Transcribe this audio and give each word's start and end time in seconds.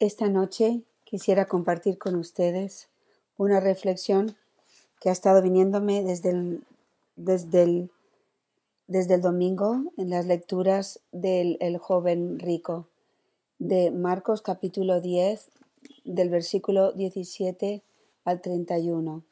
Esta 0.00 0.28
noche 0.28 0.84
quisiera 1.02 1.48
compartir 1.48 1.98
con 1.98 2.14
ustedes 2.14 2.88
una 3.36 3.58
reflexión 3.58 4.36
que 5.00 5.08
ha 5.08 5.12
estado 5.12 5.42
viniéndome 5.42 6.04
desde 6.04 6.30
el, 6.30 6.64
desde 7.16 7.64
el, 7.64 7.90
desde 8.86 9.14
el 9.14 9.22
domingo 9.22 9.92
en 9.96 10.10
las 10.10 10.26
lecturas 10.26 11.00
del 11.10 11.56
el 11.58 11.78
joven 11.78 12.38
rico 12.38 12.86
de 13.58 13.90
Marcos 13.90 14.40
capítulo 14.40 15.00
10 15.00 15.50
del 16.04 16.30
versículo 16.30 16.92
17 16.92 17.82
al 18.24 18.40
31. 18.40 19.24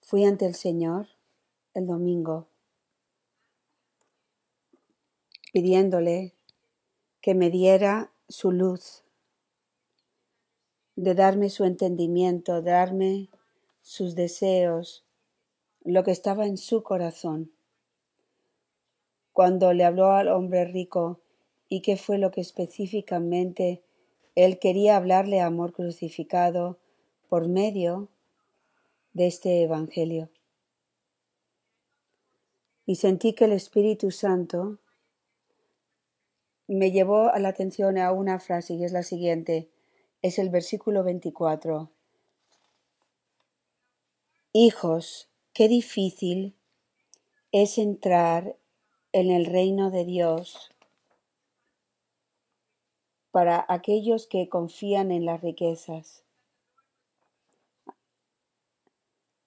Fui 0.00 0.24
ante 0.24 0.46
el 0.46 0.56
Señor 0.56 1.06
el 1.74 1.86
domingo 1.86 2.48
pidiéndole 5.52 6.34
que 7.20 7.34
me 7.34 7.50
diera 7.50 8.12
su 8.28 8.52
luz, 8.52 9.04
de 10.96 11.14
darme 11.14 11.50
su 11.50 11.64
entendimiento, 11.64 12.62
de 12.62 12.70
darme 12.70 13.28
sus 13.82 14.14
deseos, 14.14 15.04
lo 15.84 16.04
que 16.04 16.10
estaba 16.10 16.46
en 16.46 16.56
su 16.56 16.82
corazón. 16.82 17.52
Cuando 19.32 19.72
le 19.72 19.84
habló 19.84 20.10
al 20.10 20.28
hombre 20.28 20.64
rico 20.64 21.20
y 21.68 21.80
qué 21.80 21.96
fue 21.96 22.18
lo 22.18 22.30
que 22.30 22.40
específicamente 22.40 23.82
él 24.34 24.58
quería 24.58 24.96
hablarle 24.96 25.40
a 25.40 25.46
amor 25.46 25.72
crucificado 25.72 26.78
por 27.28 27.48
medio 27.48 28.08
de 29.12 29.26
este 29.26 29.62
Evangelio. 29.62 30.30
Y 32.86 32.96
sentí 32.96 33.34
que 33.34 33.44
el 33.44 33.52
Espíritu 33.52 34.10
Santo 34.10 34.78
me 36.68 36.90
llevó 36.92 37.32
a 37.32 37.38
la 37.38 37.48
atención 37.48 37.98
a 37.98 38.12
una 38.12 38.38
frase 38.38 38.74
y 38.74 38.84
es 38.84 38.92
la 38.92 39.02
siguiente. 39.02 39.68
Es 40.20 40.38
el 40.38 40.50
versículo 40.50 41.02
24. 41.02 41.90
Hijos, 44.52 45.28
qué 45.54 45.68
difícil 45.68 46.54
es 47.52 47.78
entrar 47.78 48.56
en 49.12 49.30
el 49.30 49.46
reino 49.46 49.90
de 49.90 50.04
Dios 50.04 50.70
para 53.30 53.64
aquellos 53.68 54.26
que 54.26 54.48
confían 54.48 55.10
en 55.10 55.24
las 55.24 55.40
riquezas. 55.40 56.24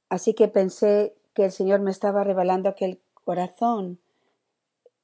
Así 0.09 0.33
que 0.33 0.47
pensé 0.47 1.15
que 1.33 1.45
el 1.45 1.51
Señor 1.51 1.81
me 1.81 1.91
estaba 1.91 2.23
revelando 2.23 2.75
que 2.75 2.85
el 2.85 3.01
corazón 3.23 3.99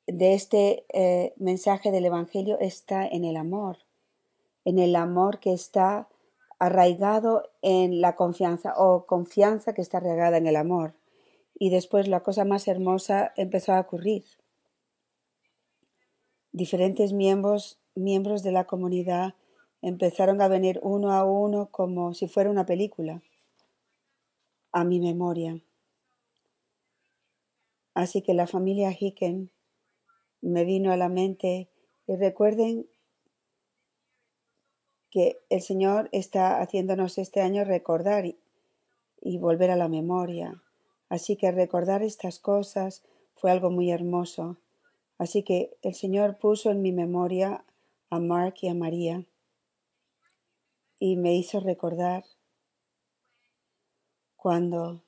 de 0.08 0.34
este 0.34 0.86
eh, 0.90 1.34
mensaje 1.38 1.92
del 1.92 2.06
Evangelio 2.06 2.58
está 2.60 3.06
en 3.06 3.26
el 3.26 3.36
amor, 3.36 3.80
en 4.64 4.80
el 4.80 4.96
amor 4.96 5.40
que 5.40 5.54
está 5.54 6.08
arraigado 6.60 7.52
en 7.62 8.02
la 8.02 8.16
confianza 8.16 8.74
o 8.78 9.06
confianza 9.06 9.74
que 9.74 9.82
está 9.82 9.98
arraigada 9.98 10.38
en 10.38 10.48
el 10.48 10.56
amor. 10.56 10.94
Y 11.60 11.70
después 11.70 12.08
la 12.08 12.22
cosa 12.22 12.46
más 12.46 12.68
hermosa 12.68 13.34
empezó 13.36 13.74
a 13.74 13.82
ocurrir. 13.82 14.24
Diferentes 16.52 17.14
miembros, 17.14 17.80
miembros 17.94 18.44
de 18.44 18.52
la 18.52 18.66
comunidad 18.66 19.36
empezaron 19.82 20.42
a 20.42 20.48
venir 20.48 20.80
uno 20.82 21.12
a 21.12 21.24
uno 21.26 21.70
como 21.70 22.14
si 22.14 22.28
fuera 22.28 22.50
una 22.50 22.66
película 22.66 23.22
a 24.72 24.84
mi 24.84 25.00
memoria. 25.00 25.62
Así 27.94 28.22
que 28.22 28.34
la 28.34 28.48
familia 28.48 28.96
Hicken 28.98 29.52
me 30.42 30.66
vino 30.66 30.92
a 30.92 30.98
la 30.98 31.10
mente 31.10 31.70
y 32.08 32.16
recuerden 32.16 32.88
que 35.10 35.40
el 35.50 35.62
Señor 35.62 36.10
está 36.12 36.62
haciéndonos 36.62 37.18
este 37.18 37.42
año 37.42 37.64
recordar 37.64 38.26
y, 38.26 38.38
volver 39.40 39.72
a 39.72 39.76
la 39.76 39.88
memoria. 39.88 40.62
Así 41.10 41.36
que 41.36 41.52
recordar 41.52 42.02
estas 42.04 42.40
cosas 42.40 43.04
fue 43.36 43.52
algo 43.52 43.70
muy 43.70 43.92
hermoso. 43.92 44.58
Así 45.18 45.44
que 45.44 45.78
el 45.82 45.96
Señor 45.96 46.38
puso 46.38 46.72
en 46.72 46.82
mi 46.82 46.92
memoria 46.92 47.66
a 48.10 48.20
Mark 48.20 48.56
y 48.62 48.68
a 48.68 48.74
María 48.74 49.26
y 51.00 51.16
me 51.16 51.36
hizo 51.36 51.60
recordar 51.60 52.24
cuando 54.36 55.02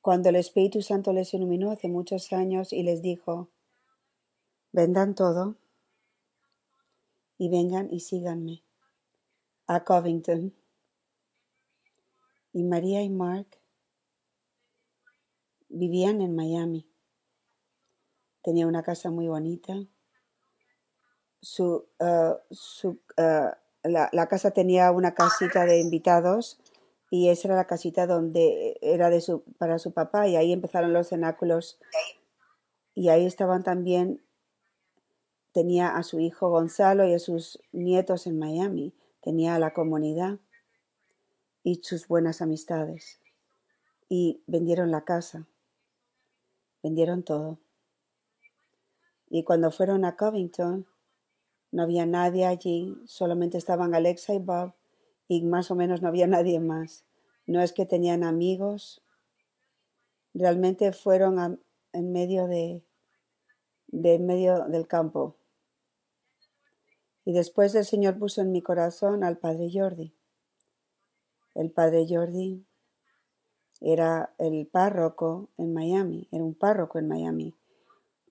cuando 0.00 0.28
el 0.28 0.36
Espíritu 0.36 0.82
Santo 0.82 1.12
les 1.12 1.34
iluminó 1.34 1.70
hace 1.70 1.88
muchos 1.88 2.32
años 2.32 2.72
y 2.72 2.82
les 2.82 3.02
dijo, 3.02 3.50
vendan 4.72 5.14
todo 5.14 5.56
y 7.36 7.48
vengan 7.48 7.88
y 7.90 8.00
síganme 8.00 8.64
a 9.66 9.84
Covington. 9.84 10.54
Y 12.52 12.64
María 12.64 13.02
y 13.02 13.10
Mark 13.10 13.46
vivían 15.68 16.20
en 16.20 16.34
Miami. 16.34 16.88
Tenía 18.42 18.66
una 18.66 18.82
casa 18.82 19.10
muy 19.10 19.28
bonita. 19.28 19.74
Su, 21.40 21.88
uh, 22.00 22.34
su, 22.50 23.00
uh, 23.16 23.50
la, 23.84 24.08
la 24.12 24.28
casa 24.28 24.50
tenía 24.50 24.90
una 24.90 25.14
casita 25.14 25.66
de 25.66 25.80
invitados 25.80 26.58
y 27.10 27.28
esa 27.28 27.48
era 27.48 27.56
la 27.56 27.66
casita 27.66 28.06
donde 28.06 28.78
era 28.82 29.10
de 29.10 29.20
su, 29.20 29.42
para 29.58 29.78
su 29.78 29.92
papá 29.92 30.28
y 30.28 30.36
ahí 30.36 30.52
empezaron 30.52 30.92
los 30.92 31.08
cenáculos 31.08 31.78
y 32.94 33.08
ahí 33.08 33.24
estaban 33.24 33.62
también, 33.62 34.22
tenía 35.52 35.96
a 35.96 36.02
su 36.02 36.20
hijo 36.20 36.50
Gonzalo 36.50 37.06
y 37.06 37.14
a 37.14 37.18
sus 37.18 37.60
nietos 37.72 38.26
en 38.26 38.38
Miami, 38.38 38.92
tenía 39.22 39.54
a 39.54 39.58
la 39.58 39.72
comunidad 39.72 40.38
y 41.62 41.76
sus 41.82 42.08
buenas 42.08 42.42
amistades 42.42 43.20
y 44.08 44.42
vendieron 44.46 44.90
la 44.90 45.04
casa, 45.04 45.46
vendieron 46.82 47.22
todo. 47.22 47.58
Y 49.30 49.44
cuando 49.44 49.70
fueron 49.70 50.04
a 50.04 50.16
Covington, 50.16 50.86
no 51.70 51.82
había 51.82 52.06
nadie 52.06 52.46
allí, 52.46 52.96
solamente 53.06 53.58
estaban 53.58 53.94
Alexa 53.94 54.34
y 54.34 54.38
Bob 54.38 54.72
y 55.28 55.42
más 55.42 55.70
o 55.70 55.74
menos 55.74 56.02
no 56.02 56.08
había 56.08 56.26
nadie 56.26 56.58
más. 56.58 57.04
No 57.46 57.62
es 57.62 57.72
que 57.72 57.86
tenían 57.86 58.24
amigos, 58.24 59.02
realmente 60.34 60.92
fueron 60.92 61.60
en 61.92 62.12
medio 62.12 62.46
de, 62.46 62.82
de 63.86 64.18
medio 64.18 64.64
del 64.66 64.86
campo. 64.86 65.36
Y 67.24 67.32
después 67.32 67.74
el 67.74 67.84
Señor 67.84 68.18
puso 68.18 68.40
en 68.40 68.52
mi 68.52 68.62
corazón 68.62 69.22
al 69.22 69.38
Padre 69.38 69.70
Jordi. 69.72 70.14
El 71.54 71.70
Padre 71.70 72.06
Jordi 72.08 72.64
era 73.80 74.34
el 74.38 74.66
párroco 74.66 75.50
en 75.56 75.72
Miami, 75.72 76.28
era 76.32 76.42
un 76.42 76.54
párroco 76.54 76.98
en 76.98 77.08
Miami, 77.08 77.54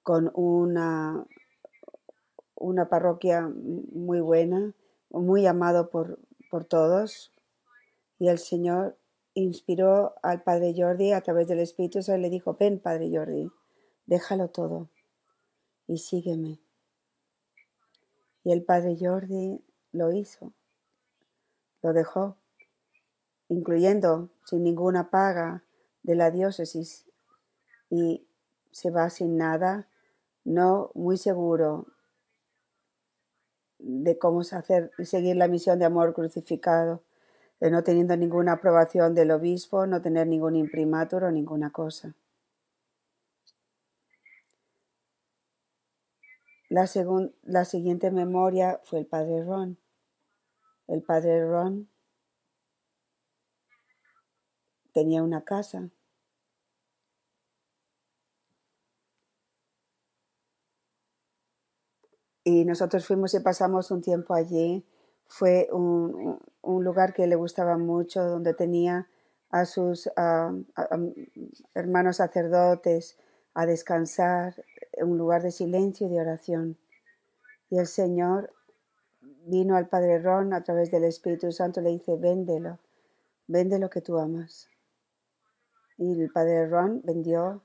con 0.01 0.31
una, 0.33 1.25
una 2.55 2.89
parroquia 2.89 3.47
muy 3.47 4.19
buena, 4.19 4.73
muy 5.09 5.45
amado 5.45 5.89
por, 5.89 6.19
por 6.49 6.65
todos. 6.65 7.33
Y 8.19 8.29
el 8.29 8.39
Señor 8.39 8.97
inspiró 9.33 10.15
al 10.23 10.41
Padre 10.41 10.73
Jordi 10.75 11.11
a 11.11 11.21
través 11.21 11.47
del 11.47 11.59
Espíritu 11.59 12.01
Santo 12.01 12.19
y 12.19 12.21
le 12.23 12.29
dijo, 12.29 12.55
ven 12.59 12.79
Padre 12.79 13.11
Jordi, 13.13 13.51
déjalo 14.05 14.49
todo 14.49 14.89
y 15.87 15.99
sígueme. 15.99 16.59
Y 18.43 18.51
el 18.51 18.63
Padre 18.63 18.97
Jordi 18.99 19.63
lo 19.91 20.11
hizo, 20.11 20.53
lo 21.81 21.93
dejó, 21.93 22.37
incluyendo 23.49 24.29
sin 24.45 24.63
ninguna 24.63 25.09
paga 25.09 25.63
de 26.03 26.15
la 26.15 26.31
diócesis 26.31 27.05
y 27.89 28.27
se 28.71 28.89
va 28.89 29.09
sin 29.09 29.37
nada, 29.37 29.89
no 30.43 30.91
muy 30.93 31.17
seguro 31.17 31.87
de 33.79 34.17
cómo 34.17 34.41
hacer, 34.41 34.91
seguir 35.03 35.35
la 35.35 35.47
misión 35.47 35.79
de 35.79 35.85
amor 35.85 36.13
crucificado, 36.13 37.03
de 37.59 37.71
no 37.71 37.83
teniendo 37.83 38.15
ninguna 38.15 38.53
aprobación 38.53 39.15
del 39.15 39.31
obispo, 39.31 39.85
no 39.87 40.01
tener 40.01 40.27
ningún 40.27 40.55
imprimatur 40.55 41.23
o 41.23 41.31
ninguna 41.31 41.71
cosa. 41.71 42.15
La, 46.69 46.89
la 47.43 47.65
siguiente 47.65 48.11
memoria 48.11 48.81
fue 48.83 48.99
el 48.99 49.05
padre 49.05 49.43
Ron. 49.43 49.77
El 50.87 51.01
padre 51.01 51.45
Ron 51.45 51.89
tenía 54.93 55.23
una 55.23 55.43
casa 55.43 55.89
y 62.47 62.63
nosotros 62.63 63.05
fuimos 63.05 63.33
y 63.33 63.41
pasamos 63.41 63.91
un 63.91 64.01
tiempo 64.01 64.33
allí. 64.33 64.85
Fue 65.25 65.67
un, 65.69 66.39
un 66.61 66.83
lugar 66.85 67.11
que 67.11 67.27
le 67.27 67.35
gustaba 67.35 67.77
mucho, 67.77 68.23
donde 68.23 68.53
tenía 68.53 69.09
a 69.49 69.65
sus 69.65 70.09
hermanos 71.73 72.15
sacerdotes 72.15 73.17
a 73.53 73.65
descansar. 73.65 74.63
un 74.99 75.17
lugar 75.17 75.43
de 75.43 75.51
silencio 75.51 76.07
y 76.07 76.09
de 76.09 76.21
oración. 76.21 76.77
Y 77.69 77.79
el 77.79 77.87
Señor 77.87 78.53
vino 79.45 79.75
al 79.75 79.89
Padre 79.89 80.19
Ron 80.19 80.53
a 80.53 80.63
través 80.63 80.89
del 80.89 81.03
Espíritu 81.03 81.51
Santo, 81.51 81.81
le 81.81 81.89
dice, 81.89 82.15
véndelo, 82.15 82.79
vende 83.47 83.77
lo 83.77 83.89
que 83.89 83.99
tú 83.99 84.17
amas. 84.19 84.69
Y 85.97 86.21
el 86.21 86.31
Padre 86.31 86.65
Ron 86.67 87.01
vendió 87.03 87.61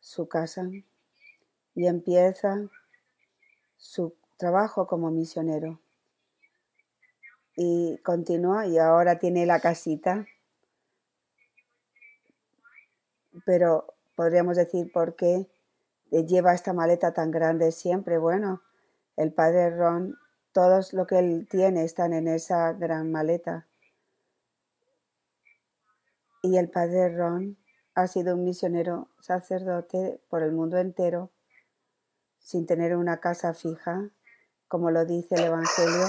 su 0.00 0.26
casa 0.26 0.68
y 1.76 1.86
empieza 1.86 2.68
su 3.78 4.14
trabajo 4.36 4.86
como 4.86 5.10
misionero. 5.10 5.80
Y 7.56 7.98
continúa 8.04 8.66
y 8.66 8.78
ahora 8.78 9.18
tiene 9.18 9.46
la 9.46 9.60
casita. 9.60 10.26
Pero 13.46 13.94
podríamos 14.14 14.56
decir 14.56 14.92
por 14.92 15.16
qué 15.16 15.48
lleva 16.10 16.54
esta 16.54 16.72
maleta 16.72 17.12
tan 17.14 17.30
grande 17.30 17.72
siempre. 17.72 18.18
Bueno, 18.18 18.62
el 19.16 19.32
padre 19.32 19.70
Ron, 19.70 20.16
todos 20.52 20.92
lo 20.92 21.06
que 21.06 21.18
él 21.18 21.48
tiene 21.50 21.84
están 21.84 22.12
en 22.12 22.28
esa 22.28 22.72
gran 22.72 23.10
maleta. 23.10 23.66
Y 26.42 26.56
el 26.56 26.68
padre 26.68 27.16
Ron 27.16 27.58
ha 27.94 28.06
sido 28.06 28.34
un 28.34 28.44
misionero 28.44 29.08
sacerdote 29.20 30.20
por 30.28 30.42
el 30.42 30.52
mundo 30.52 30.78
entero 30.78 31.32
sin 32.38 32.66
tener 32.66 32.96
una 32.96 33.20
casa 33.20 33.54
fija, 33.54 34.10
como 34.68 34.90
lo 34.90 35.04
dice 35.04 35.34
el 35.34 35.44
Evangelio, 35.44 36.06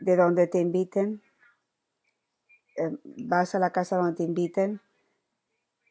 de 0.00 0.16
donde 0.16 0.46
te 0.46 0.60
inviten, 0.60 1.22
eh, 2.76 2.96
vas 3.04 3.54
a 3.54 3.58
la 3.58 3.72
casa 3.72 3.96
donde 3.96 4.16
te 4.16 4.22
inviten 4.22 4.80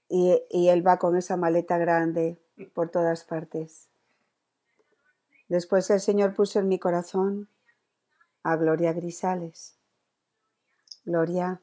y, 0.10 0.42
y 0.50 0.70
él 0.70 0.86
va 0.86 0.98
con 0.98 1.18
esa 1.18 1.38
maleta 1.38 1.78
grande 1.78 2.40
por 2.74 2.90
todas 2.90 3.24
partes. 3.24 3.90
Después 5.48 5.90
el 5.90 6.00
Señor 6.00 6.34
puso 6.34 6.60
en 6.60 6.68
mi 6.68 6.80
corazón 6.80 7.50
a 8.44 8.56
Gloria 8.56 8.94
Grisales. 8.94 9.78
Gloria 11.06 11.62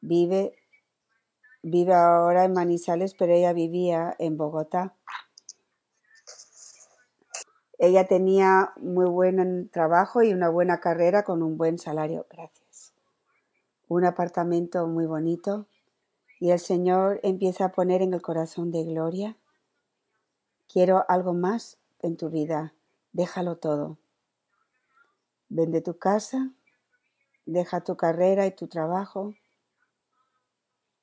vive, 0.00 0.56
vive 1.62 1.94
ahora 1.94 2.44
en 2.44 2.52
Manizales, 2.52 3.14
pero 3.14 3.32
ella 3.32 3.52
vivía 3.52 4.14
en 4.18 4.36
Bogotá. 4.36 4.94
Ella 7.78 8.06
tenía 8.06 8.72
muy 8.76 9.06
buen 9.06 9.68
trabajo 9.68 10.22
y 10.22 10.32
una 10.32 10.48
buena 10.48 10.80
carrera 10.80 11.24
con 11.24 11.42
un 11.42 11.58
buen 11.58 11.78
salario. 11.78 12.26
Gracias. 12.30 12.94
Un 13.88 14.04
apartamento 14.04 14.86
muy 14.86 15.06
bonito. 15.06 15.66
Y 16.40 16.50
el 16.50 16.58
Señor 16.58 17.20
empieza 17.22 17.66
a 17.66 17.72
poner 17.72 18.02
en 18.02 18.12
el 18.12 18.20
corazón 18.20 18.70
de 18.70 18.84
Gloria, 18.84 19.36
quiero 20.68 21.04
algo 21.08 21.32
más 21.32 21.78
en 22.00 22.16
tu 22.16 22.28
vida. 22.28 22.74
Déjalo 23.12 23.56
todo. 23.56 23.98
Vende 25.48 25.80
tu 25.80 25.98
casa, 25.98 26.52
deja 27.46 27.82
tu 27.82 27.96
carrera 27.96 28.46
y 28.46 28.50
tu 28.50 28.68
trabajo 28.68 29.34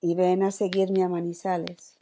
y 0.02 0.16
ven 0.16 0.44
a 0.44 0.52
seguirme 0.52 1.02
a 1.02 1.10
Manizales. 1.10 1.98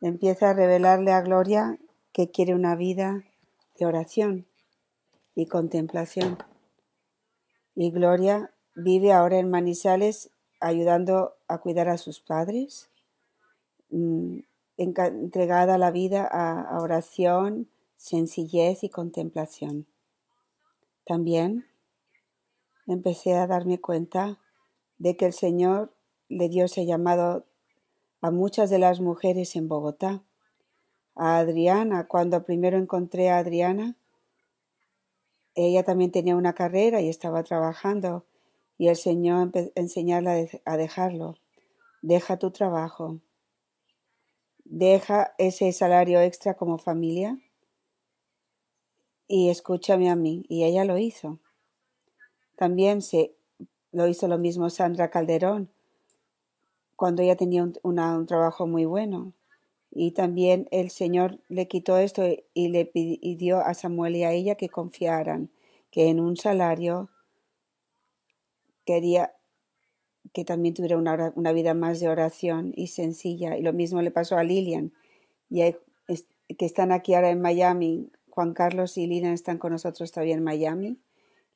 Empieza 0.00 0.50
a 0.50 0.54
revelarle 0.54 1.12
a 1.12 1.20
Gloria 1.20 1.78
que 2.12 2.30
quiere 2.30 2.54
una 2.54 2.76
vida 2.76 3.24
de 3.78 3.86
oración 3.86 4.46
y 5.34 5.46
contemplación. 5.46 6.38
Y 7.74 7.90
Gloria 7.90 8.52
vive 8.74 9.12
ahora 9.12 9.38
en 9.38 9.50
Manizales 9.50 10.30
ayudando 10.60 11.34
a 11.48 11.58
cuidar 11.58 11.88
a 11.88 11.98
sus 11.98 12.20
padres, 12.20 12.90
mm, 13.90 14.40
entregada 14.76 15.78
la 15.78 15.90
vida 15.90 16.28
a, 16.30 16.80
oración, 16.80 17.68
sencillez 17.96 18.84
y 18.84 18.88
contemplación. 18.88 19.86
También 21.04 21.66
empecé 22.86 23.34
a 23.34 23.46
darme 23.46 23.80
cuenta 23.80 24.38
de 24.98 25.16
que 25.16 25.26
el 25.26 25.32
Señor 25.32 25.94
le 26.28 26.48
dio 26.48 26.64
ese 26.64 26.86
llamado 26.86 27.46
a 28.20 28.30
muchas 28.30 28.70
de 28.70 28.78
las 28.78 29.00
mujeres 29.00 29.56
en 29.56 29.68
Bogotá 29.68 30.22
a 31.14 31.38
Adriana. 31.38 32.06
Cuando 32.06 32.44
primero 32.44 32.78
encontré 32.78 33.30
a 33.30 33.38
Adriana, 33.38 33.96
ella 35.54 35.82
también 35.82 36.10
tenía 36.10 36.36
una 36.36 36.54
carrera 36.54 37.00
y 37.00 37.08
estaba 37.08 37.42
trabajando 37.42 38.24
y 38.78 38.88
el 38.88 38.96
Señor 38.96 39.50
enseñarla 39.74 40.46
a 40.64 40.76
dejarlo. 40.76 41.36
Deja 42.00 42.38
tu 42.38 42.50
trabajo. 42.50 43.20
Deja 44.64 45.34
ese 45.38 45.70
salario 45.72 46.20
extra 46.20 46.54
como 46.54 46.78
familia 46.78 47.38
y 49.28 49.50
escúchame 49.50 50.10
a 50.10 50.16
mí. 50.16 50.44
Y 50.48 50.64
ella 50.64 50.84
lo 50.84 50.98
hizo. 50.98 51.38
También 52.56 53.02
se, 53.02 53.34
lo 53.92 54.08
hizo 54.08 54.28
lo 54.28 54.38
mismo 54.38 54.70
Sandra 54.70 55.10
Calderón 55.10 55.70
cuando 56.96 57.22
ella 57.22 57.36
tenía 57.36 57.64
un 57.64 58.26
trabajo 58.26 58.66
muy 58.66 58.84
bueno. 58.84 59.32
Y 59.94 60.12
también 60.12 60.68
el 60.70 60.90
Señor 60.90 61.38
le 61.48 61.68
quitó 61.68 61.98
esto 61.98 62.22
y 62.54 62.68
le 62.68 62.86
pidió 62.86 63.60
a 63.60 63.74
Samuel 63.74 64.16
y 64.16 64.24
a 64.24 64.32
ella 64.32 64.54
que 64.54 64.70
confiaran, 64.70 65.50
que 65.90 66.08
en 66.08 66.18
un 66.18 66.36
salario 66.36 67.10
quería 68.86 69.34
que 70.32 70.44
también 70.44 70.74
tuviera 70.74 70.96
una, 70.96 71.32
una 71.34 71.52
vida 71.52 71.74
más 71.74 72.00
de 72.00 72.08
oración 72.08 72.72
y 72.74 72.86
sencilla. 72.86 73.56
Y 73.58 73.62
lo 73.62 73.72
mismo 73.72 74.00
le 74.00 74.10
pasó 74.10 74.38
a 74.38 74.44
Lilian, 74.44 74.92
y 75.50 75.60
que 76.56 76.64
están 76.66 76.92
aquí 76.92 77.14
ahora 77.14 77.30
en 77.30 77.40
Miami. 77.40 78.10
Juan 78.30 78.54
Carlos 78.54 78.96
y 78.96 79.06
Lilian 79.06 79.34
están 79.34 79.58
con 79.58 79.72
nosotros 79.72 80.10
todavía 80.10 80.34
en 80.34 80.44
Miami. 80.44 80.98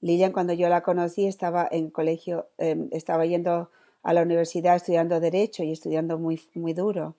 Lilian, 0.00 0.32
cuando 0.32 0.52
yo 0.52 0.68
la 0.68 0.82
conocí, 0.82 1.26
estaba 1.26 1.66
en 1.70 1.90
colegio, 1.90 2.48
em, 2.58 2.88
estaba 2.92 3.24
yendo 3.24 3.70
a 4.02 4.12
la 4.12 4.22
universidad 4.22 4.76
estudiando 4.76 5.20
Derecho 5.20 5.64
y 5.64 5.72
estudiando 5.72 6.18
muy, 6.18 6.40
muy 6.54 6.74
duro. 6.74 7.16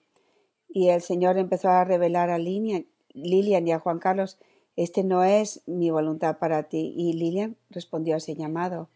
Y 0.68 0.88
el 0.88 1.00
Señor 1.00 1.38
empezó 1.38 1.70
a 1.70 1.84
revelar 1.84 2.30
a 2.30 2.38
Lilian, 2.38 2.86
y 3.14 3.72
a 3.72 3.78
Juan 3.78 3.98
Carlos, 3.98 4.38
este 4.76 5.02
no 5.02 5.24
es 5.24 5.62
mi 5.66 5.90
voluntad 5.90 6.38
para 6.38 6.64
ti. 6.64 6.94
Y 6.96 7.14
Lilian 7.14 7.56
respondió 7.70 8.14
a 8.14 8.18
ese 8.18 8.36
llamado. 8.36 8.88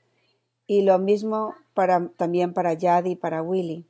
Y 0.67 0.83
lo 0.83 0.99
mismo 0.99 1.55
para, 1.75 2.09
también 2.11 2.53
para 2.53 2.75
Yadi 2.75 3.13
y 3.13 3.17
para 3.17 3.43
Willy. 3.43 3.87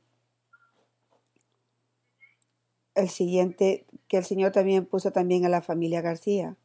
El 2.95 3.09
siguiente, 3.09 3.85
que 4.07 4.17
el 4.17 4.25
Señor 4.25 4.51
también 4.51 4.85
puso 4.85 5.11
también 5.11 5.45
a 5.45 5.49
la 5.49 5.61
familia 5.61 6.01
García 6.01 6.55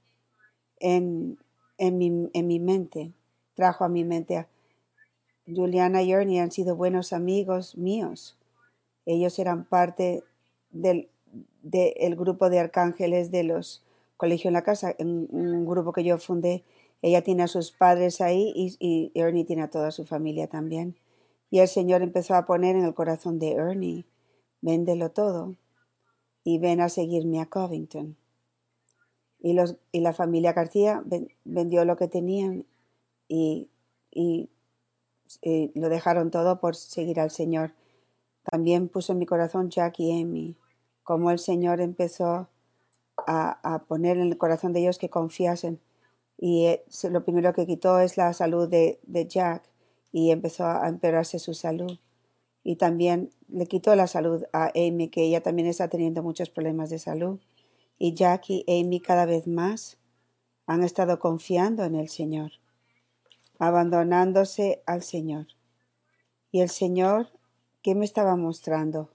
en, 0.81 1.39
en, 1.79 1.99
mi, 1.99 2.31
en 2.33 2.47
mi 2.47 2.59
mente, 2.59 3.13
trajo 3.55 3.85
a 3.85 3.89
mi 3.89 4.05
mente 4.05 4.37
a 4.37 4.49
Juliana 5.47 6.03
y 6.03 6.13
Ernie 6.13 6.41
han 6.41 6.53
sido 6.53 6.77
buenos 6.77 7.13
amigos 7.13 7.77
míos. 7.77 8.37
Ellos 9.07 9.39
eran 9.39 9.65
parte 9.65 10.23
del 10.71 11.09
de 11.63 12.15
grupo 12.17 12.51
de 12.51 12.59
arcángeles 12.59 13.31
de 13.31 13.45
los 13.45 13.85
colegios 14.17 14.47
en 14.47 14.55
la 14.55 14.63
casa, 14.63 14.95
en 14.99 15.29
un 15.31 15.67
grupo 15.67 15.93
que 15.93 16.05
yo 16.05 16.19
fundé. 16.19 16.65
Ella 17.03 17.23
tiene 17.23 17.45
a 17.45 17.49
sus 17.49 17.71
padres 17.71 18.21
ahí 18.21 18.53
y, 18.57 18.77
y, 18.81 19.13
Ernie 19.15 19.45
tiene 19.45 19.63
a 19.63 19.71
toda 19.71 19.91
su 19.91 20.05
familia 20.05 20.49
también. 20.49 20.97
Y 21.51 21.61
el 21.61 21.69
Señor 21.69 22.03
empezó 22.03 22.35
a 22.35 22.45
poner 22.45 22.77
en 22.77 22.85
el 22.85 22.95
corazón 22.95 23.39
de 23.39 23.53
Ernie, 23.53 24.05
véndelo 24.61 25.11
todo 25.11 25.55
y 26.45 26.59
ven 26.59 26.81
a 26.81 26.89
seguirme 26.89 27.41
a 27.41 27.47
Covington. 27.47 28.17
Y, 29.41 29.53
los, 29.53 29.77
y 29.93 30.01
la 30.01 30.13
familia 30.13 30.55
García 30.55 31.05
vendió 31.45 31.85
lo 31.85 31.97
que 31.97 32.09
tenían 32.09 32.65
y, 33.29 33.69
y, 34.11 34.49
y, 35.43 35.79
lo 35.79 35.89
dejaron 35.91 36.31
todo 36.31 36.59
por 36.59 36.75
seguir 36.75 37.21
al 37.21 37.31
Señor. 37.31 37.75
También 38.51 38.89
puso 38.89 39.13
en 39.13 39.19
mi 39.19 39.27
corazón 39.27 39.71
Jack 39.71 40.01
y 40.01 40.23
Amy 40.23 40.57
como 41.03 41.31
el 41.31 41.39
Señor 41.39 41.81
empezó 41.81 42.49
a, 43.27 43.85
poner 43.89 44.19
en 44.19 44.25
el 44.25 44.39
corazón 44.39 44.73
de 44.73 44.81
ellos 44.81 44.99
que 44.99 45.09
confiasen. 45.09 45.81
Y 46.37 46.67
eh, 46.67 46.85
lo 47.11 47.25
primero 47.25 47.53
que 47.53 47.67
quitó 47.67 47.99
es 47.99 48.17
la 48.17 48.33
salud 48.33 48.69
de, 48.69 49.01
Jack 49.27 49.63
y 50.13 50.31
empezó 50.31 50.67
a 50.67 50.87
empeorarse 50.89 51.39
su 51.39 51.55
salud. 51.55 51.99
Y 52.63 52.77
también 52.77 53.31
le 53.49 53.67
quitó 53.67 53.95
la 53.97 54.07
salud 54.07 54.45
a 54.53 54.71
Amy, 54.75 55.09
que 55.09 55.23
ella 55.23 55.43
también 55.43 55.67
está 55.67 55.89
teniendo 55.89 56.23
muchos 56.23 56.51
problemas 56.51 56.91
de 56.91 56.99
salud. 56.99 57.41
Y 57.99 58.15
Jack 58.15 58.51
y 58.51 58.65
Amy 58.69 59.01
cada 59.01 59.25
vez 59.25 59.47
más 59.47 59.97
han 60.67 60.85
estado 60.85 61.19
confiando 61.19 61.85
en 61.85 61.95
el 61.95 62.11
Señor, 62.11 62.53
abandonándose 63.59 64.83
al 64.85 65.03
Señor. 65.03 65.47
Y 66.53 66.61
el 66.61 66.69
Señor, 66.69 67.29
¿qué 67.89 67.95
me 67.95 68.05
estaba 68.05 68.37
mostrando? 68.37 69.09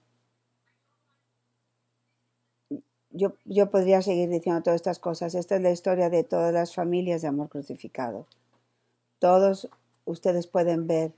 yo, 3.10 3.34
yo 3.44 3.70
podría 3.70 4.02
seguir 4.02 4.28
diciendo 4.28 4.64
todas 4.64 4.74
estas 4.80 4.98
cosas. 4.98 5.36
Esta 5.36 5.54
es 5.54 5.62
la 5.62 5.70
historia 5.70 6.10
de 6.10 6.24
todas 6.24 6.52
las 6.52 6.74
familias 6.74 7.22
de 7.22 7.28
amor 7.28 7.48
crucificado. 7.50 8.26
Todos 9.20 9.68
ustedes 10.06 10.48
pueden 10.48 10.88
ver 10.88 11.12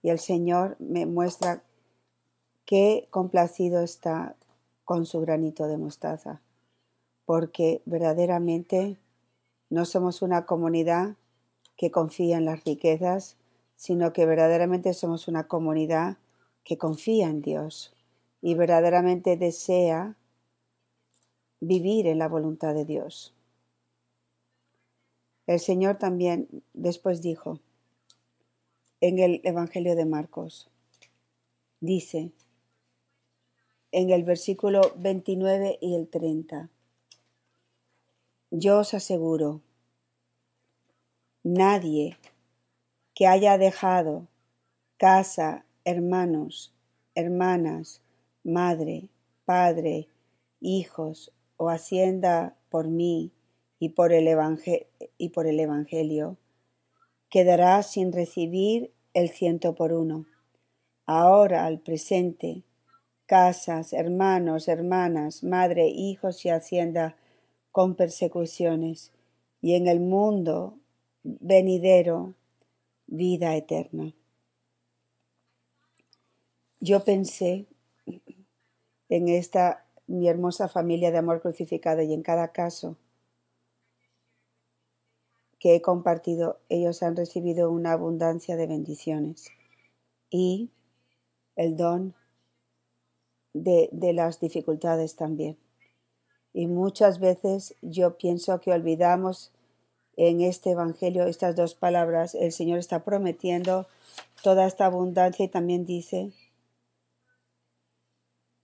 y 0.00 0.08
el 0.08 0.18
Señor 0.18 0.76
me 0.78 1.04
muestra 1.04 1.62
qué 2.64 3.06
complacido 3.10 3.82
está 3.82 4.34
con 4.86 5.04
su 5.04 5.20
granito 5.20 5.66
de 5.66 5.76
mostaza, 5.76 6.40
porque 7.26 7.82
verdaderamente 7.84 8.96
no 9.68 9.84
somos 9.84 10.22
una 10.22 10.46
comunidad 10.46 11.16
que 11.76 11.90
confía 11.90 12.38
en 12.38 12.46
las 12.46 12.64
riquezas, 12.64 13.36
sino 13.76 14.14
que 14.14 14.24
verdaderamente 14.24 14.94
somos 14.94 15.28
una 15.28 15.48
comunidad 15.48 16.16
que 16.68 16.76
confía 16.76 17.28
en 17.28 17.40
Dios 17.40 17.94
y 18.42 18.54
verdaderamente 18.54 19.38
desea 19.38 20.16
vivir 21.60 22.06
en 22.06 22.18
la 22.18 22.28
voluntad 22.28 22.74
de 22.74 22.84
Dios. 22.84 23.34
El 25.46 25.60
Señor 25.60 25.96
también 25.96 26.62
después 26.74 27.22
dijo 27.22 27.58
en 29.00 29.18
el 29.18 29.40
Evangelio 29.44 29.96
de 29.96 30.04
Marcos, 30.04 30.68
dice 31.80 32.32
en 33.90 34.10
el 34.10 34.22
versículo 34.24 34.82
29 34.98 35.78
y 35.80 35.94
el 35.94 36.06
30, 36.10 36.68
yo 38.50 38.80
os 38.80 38.92
aseguro, 38.92 39.62
nadie 41.42 42.18
que 43.14 43.26
haya 43.26 43.56
dejado 43.56 44.28
casa, 44.98 45.64
hermanos, 45.88 46.74
hermanas, 47.14 48.02
madre, 48.44 49.08
padre, 49.46 50.08
hijos 50.60 51.32
o 51.56 51.70
hacienda 51.70 52.58
por 52.68 52.88
mí 52.88 53.32
y 53.78 53.90
por 53.90 54.12
el, 54.12 54.28
Evangelio, 54.28 56.36
quedará 57.30 57.82
sin 57.82 58.12
recibir 58.12 58.92
el 59.14 59.30
ciento 59.30 59.74
por 59.74 59.94
uno. 59.94 60.26
Ahora, 61.06 61.64
al 61.64 61.80
presente, 61.80 62.64
casas, 63.24 63.94
hermanos, 63.94 64.68
hermanas, 64.68 65.42
madre, 65.42 65.88
hijos 65.88 66.44
y 66.44 66.50
hacienda 66.50 67.16
con 67.72 67.94
persecuciones, 67.94 69.10
y 69.62 69.72
en 69.72 69.88
el 69.88 70.00
mundo 70.00 70.78
venidero 71.22 72.34
vida 73.06 73.56
eterna. 73.56 74.12
Yo 76.80 77.04
pensé 77.04 77.66
en 79.08 79.28
esta 79.28 79.84
mi 80.06 80.28
hermosa 80.28 80.68
familia 80.68 81.10
de 81.10 81.18
amor 81.18 81.40
crucificado 81.40 82.02
y 82.02 82.12
en 82.12 82.22
cada 82.22 82.48
caso 82.48 82.96
que 85.58 85.74
he 85.74 85.82
compartido, 85.82 86.60
ellos 86.68 87.02
han 87.02 87.16
recibido 87.16 87.70
una 87.70 87.92
abundancia 87.92 88.56
de 88.56 88.66
bendiciones 88.66 89.50
y 90.30 90.70
el 91.56 91.76
don 91.76 92.14
de, 93.54 93.90
las 94.14 94.40
dificultades 94.40 95.16
también. 95.16 95.58
Y 96.52 96.66
muchas 96.66 97.18
veces 97.18 97.74
yo 97.82 98.16
pienso 98.16 98.60
que 98.60 98.72
olvidamos 98.72 99.52
en 100.16 100.40
este 100.40 100.70
Evangelio 100.70 101.24
estas 101.24 101.56
dos 101.56 101.74
palabras. 101.74 102.34
El 102.34 102.52
Señor 102.52 102.78
está 102.78 103.04
prometiendo 103.04 103.86
toda 104.42 104.66
esta 104.66 104.86
abundancia 104.86 105.44
y 105.44 105.48
también 105.48 105.84
dice, 105.84 106.32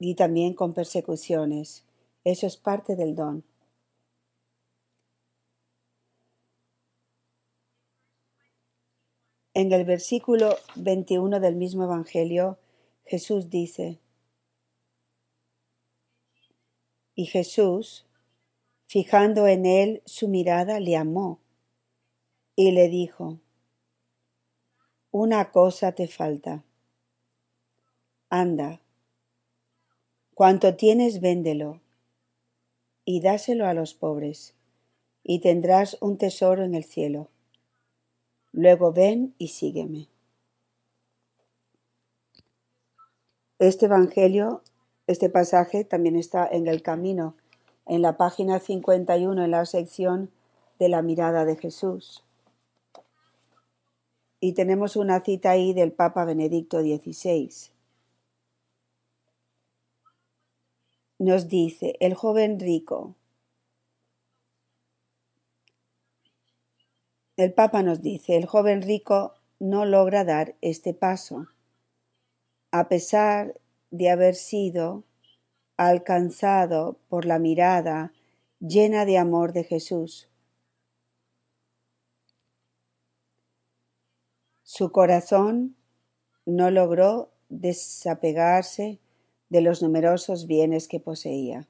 y 0.04 0.14
también 0.14 0.52
con 0.52 0.74
persecuciones. 0.74 1.82
Eso 2.24 2.46
es 2.46 2.58
parte 2.58 2.94
del 2.94 3.14
don. 3.14 3.42
En 9.54 9.72
el 9.72 9.86
versículo 9.86 10.56
21 10.74 11.40
del 11.40 11.56
mismo 11.56 11.84
Evangelio, 11.84 12.58
Jesús 13.06 13.48
dice, 13.48 13.98
y 17.14 17.24
Jesús, 17.24 18.06
fijando 18.86 19.46
en 19.46 19.64
él 19.64 20.02
su 20.04 20.28
mirada, 20.28 20.80
le 20.80 20.96
amó 20.96 21.40
y 22.56 22.72
le 22.72 22.88
dijo, 22.88 23.40
una 25.10 25.50
cosa 25.50 25.92
te 25.92 26.08
falta. 26.08 26.62
Anda, 28.28 28.83
cuanto 30.34 30.76
tienes 30.76 31.20
véndelo 31.20 31.80
y 33.04 33.20
dáselo 33.20 33.66
a 33.66 33.74
los 33.74 33.94
pobres, 33.94 34.54
y 35.22 35.40
tendrás 35.40 35.96
un 36.00 36.18
tesoro 36.18 36.64
en 36.64 36.74
el 36.74 36.84
cielo 36.84 37.28
Luego 38.56 38.92
ven 38.92 39.34
y 39.36 39.48
sígueme. 39.48 40.06
Este 43.58 43.86
Evangelio, 43.86 44.62
este 45.08 45.28
pasaje 45.28 45.82
también 45.82 46.14
está 46.14 46.46
en 46.46 46.68
el 46.68 46.80
camino, 46.80 47.34
en 47.84 48.00
la 48.00 48.16
página 48.16 48.60
51, 48.60 49.42
en 49.42 49.50
la 49.50 49.66
sección 49.66 50.30
de 50.78 50.88
la 50.88 51.02
mirada 51.02 51.44
de 51.44 51.56
Jesús. 51.56 52.22
Y 54.38 54.52
tenemos 54.52 54.94
una 54.94 55.20
cita 55.20 55.50
ahí 55.50 55.72
del 55.72 55.90
Papa 55.90 56.24
Benedicto 56.24 56.80
XVI. 56.80 57.73
Nos 61.18 61.48
dice, 61.48 61.96
el 62.00 62.14
joven 62.14 62.58
rico, 62.58 63.16
El 67.36 67.52
Papa 67.52 67.82
nos 67.82 68.00
dice, 68.00 68.36
el 68.36 68.46
joven 68.46 68.82
rico 68.82 69.34
no 69.58 69.86
logra 69.86 70.24
dar 70.24 70.54
este 70.60 70.94
paso, 70.94 71.48
a 72.70 72.88
pesar 72.88 73.60
de 73.90 74.10
haber 74.10 74.36
sido 74.36 75.02
alcanzado 75.76 77.00
por 77.08 77.24
la 77.24 77.40
mirada 77.40 78.12
llena 78.60 79.04
de 79.04 79.18
amor 79.18 79.52
de 79.52 79.64
Jesús. 79.64 80.28
Su 84.62 84.92
corazón 84.92 85.76
no 86.46 86.70
logró 86.70 87.32
desapegarse 87.48 89.00
de 89.54 89.60
los 89.60 89.82
numerosos 89.82 90.48
bienes 90.48 90.88
que 90.88 90.98
poseía. 90.98 91.68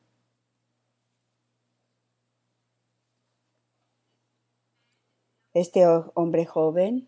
Este 5.53 5.87
hombre 6.14 6.47
joven 6.47 7.07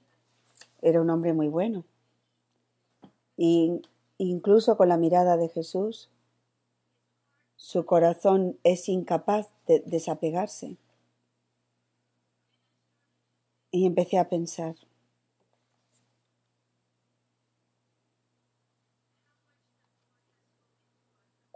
era 0.82 1.00
un 1.00 1.08
hombre 1.08 1.32
muy 1.32 1.48
bueno. 1.48 1.86
Y 3.38 3.80
incluso 4.18 4.76
con 4.76 4.90
la 4.90 4.98
mirada 4.98 5.38
de 5.38 5.48
Jesús, 5.48 6.10
su 7.56 7.86
corazón 7.86 8.58
es 8.62 8.90
incapaz 8.90 9.48
de 9.66 9.80
desapegarse. 9.80 10.76
Y 13.70 13.86
empecé 13.86 14.18
a 14.18 14.28
pensar, 14.28 14.76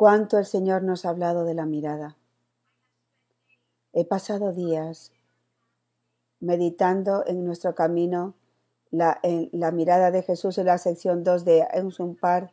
cuánto 0.00 0.38
el 0.38 0.46
Señor 0.46 0.82
nos 0.82 1.04
ha 1.04 1.10
hablado 1.10 1.44
de 1.44 1.52
la 1.52 1.66
mirada. 1.66 2.16
He 3.92 4.06
pasado 4.06 4.54
días 4.54 5.12
meditando 6.40 7.22
en 7.26 7.44
nuestro 7.44 7.74
camino 7.74 8.32
la, 8.90 9.20
en 9.22 9.50
la 9.52 9.72
mirada 9.72 10.10
de 10.10 10.22
Jesús 10.22 10.56
en 10.56 10.64
la 10.64 10.78
sección 10.78 11.22
2 11.22 11.44
de 11.44 11.66
un 11.98 12.16
par 12.16 12.50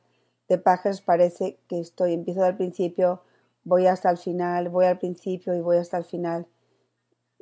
de 0.49 0.57
páginas 0.57 0.99
parece 0.99 1.57
que 1.69 1.79
estoy, 1.79 2.11
empiezo 2.11 2.43
al 2.43 2.57
principio, 2.57 3.21
voy 3.63 3.87
hasta 3.87 4.09
el 4.09 4.17
final, 4.17 4.67
voy 4.67 4.87
al 4.87 4.99
principio 4.99 5.55
y 5.55 5.61
voy 5.61 5.77
hasta 5.77 5.97
el 5.97 6.03
final. 6.03 6.47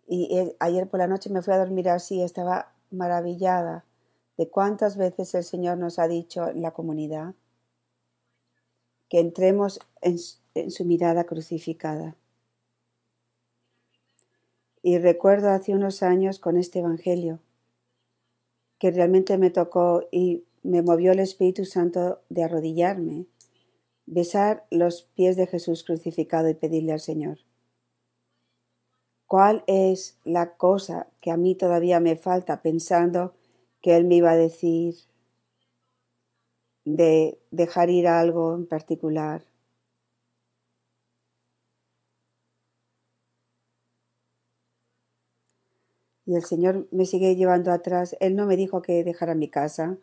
Y 0.05 0.38
eh, 0.38 0.55
ayer 0.59 0.88
por 0.88 1.00
la 1.00 1.07
noche 1.07 1.31
me 1.31 1.41
fui 1.41 1.55
a 1.55 1.57
dormir 1.57 1.89
así, 1.89 2.21
estaba 2.21 2.75
maravillada 2.91 3.85
de 4.38 4.51
cuántas 4.51 4.97
veces 4.97 5.33
el 5.33 5.43
Señor 5.43 5.79
nos 5.79 5.97
ha 5.97 6.07
dicho 6.07 6.47
en 6.47 6.62
la 6.62 6.74
comunidad 6.74 7.33
que 9.15 9.22
entremos 9.22 9.79
en 10.01 10.72
su 10.72 10.84
mirada 10.84 11.24
crucificada. 11.24 12.17
Y 14.84 14.98
recuerdo 14.98 15.51
hace 15.51 15.72
unos 15.72 16.03
años 16.03 16.38
con 16.38 16.57
este 16.57 16.79
Evangelio, 16.79 17.39
que 18.77 18.91
realmente 18.91 19.38
me 19.38 19.51
tocó 19.51 20.03
y 20.12 20.43
me 20.63 20.81
movió 20.81 21.13
el 21.13 21.19
Espíritu 21.19 21.63
Santo 21.63 22.24
de 22.27 22.43
arrodillarme, 22.43 23.27
besar 24.05 24.65
los 24.69 25.03
pies 25.03 25.38
de 25.38 25.48
Jesús 25.48 25.86
crucificado 25.86 26.50
y 26.50 26.53
pedirle 26.53 26.91
al 26.91 27.00
Señor. 27.00 27.38
¿Cuál 29.27 29.63
es 29.65 30.17
la 30.25 30.57
cosa 30.57 31.07
que 31.22 31.31
a 31.31 31.38
mí 31.38 31.55
todavía 31.55 32.01
me 32.01 32.17
falta 32.17 32.62
pensando 32.62 33.34
que 33.79 33.95
Él 33.95 34.03
me 34.03 34.15
iba 34.15 34.31
a 34.31 34.36
decir 34.36 34.95
de 36.85 37.37
dejar 37.51 37.89
ir 37.89 38.07
algo 38.07 38.55
en 38.55 38.67
particular? 38.67 39.43
y 46.25 46.35
el 46.35 46.43
Señor 46.43 46.87
me 46.91 47.05
sigue 47.05 47.35
llevando 47.35 47.71
atrás. 47.71 48.15
Él 48.19 48.35
no 48.35 48.45
me 48.45 48.57
dijo 48.57 48.81
que 48.81 49.03
dejara 49.03 49.35
mi 49.35 49.47
casa, 49.47 49.97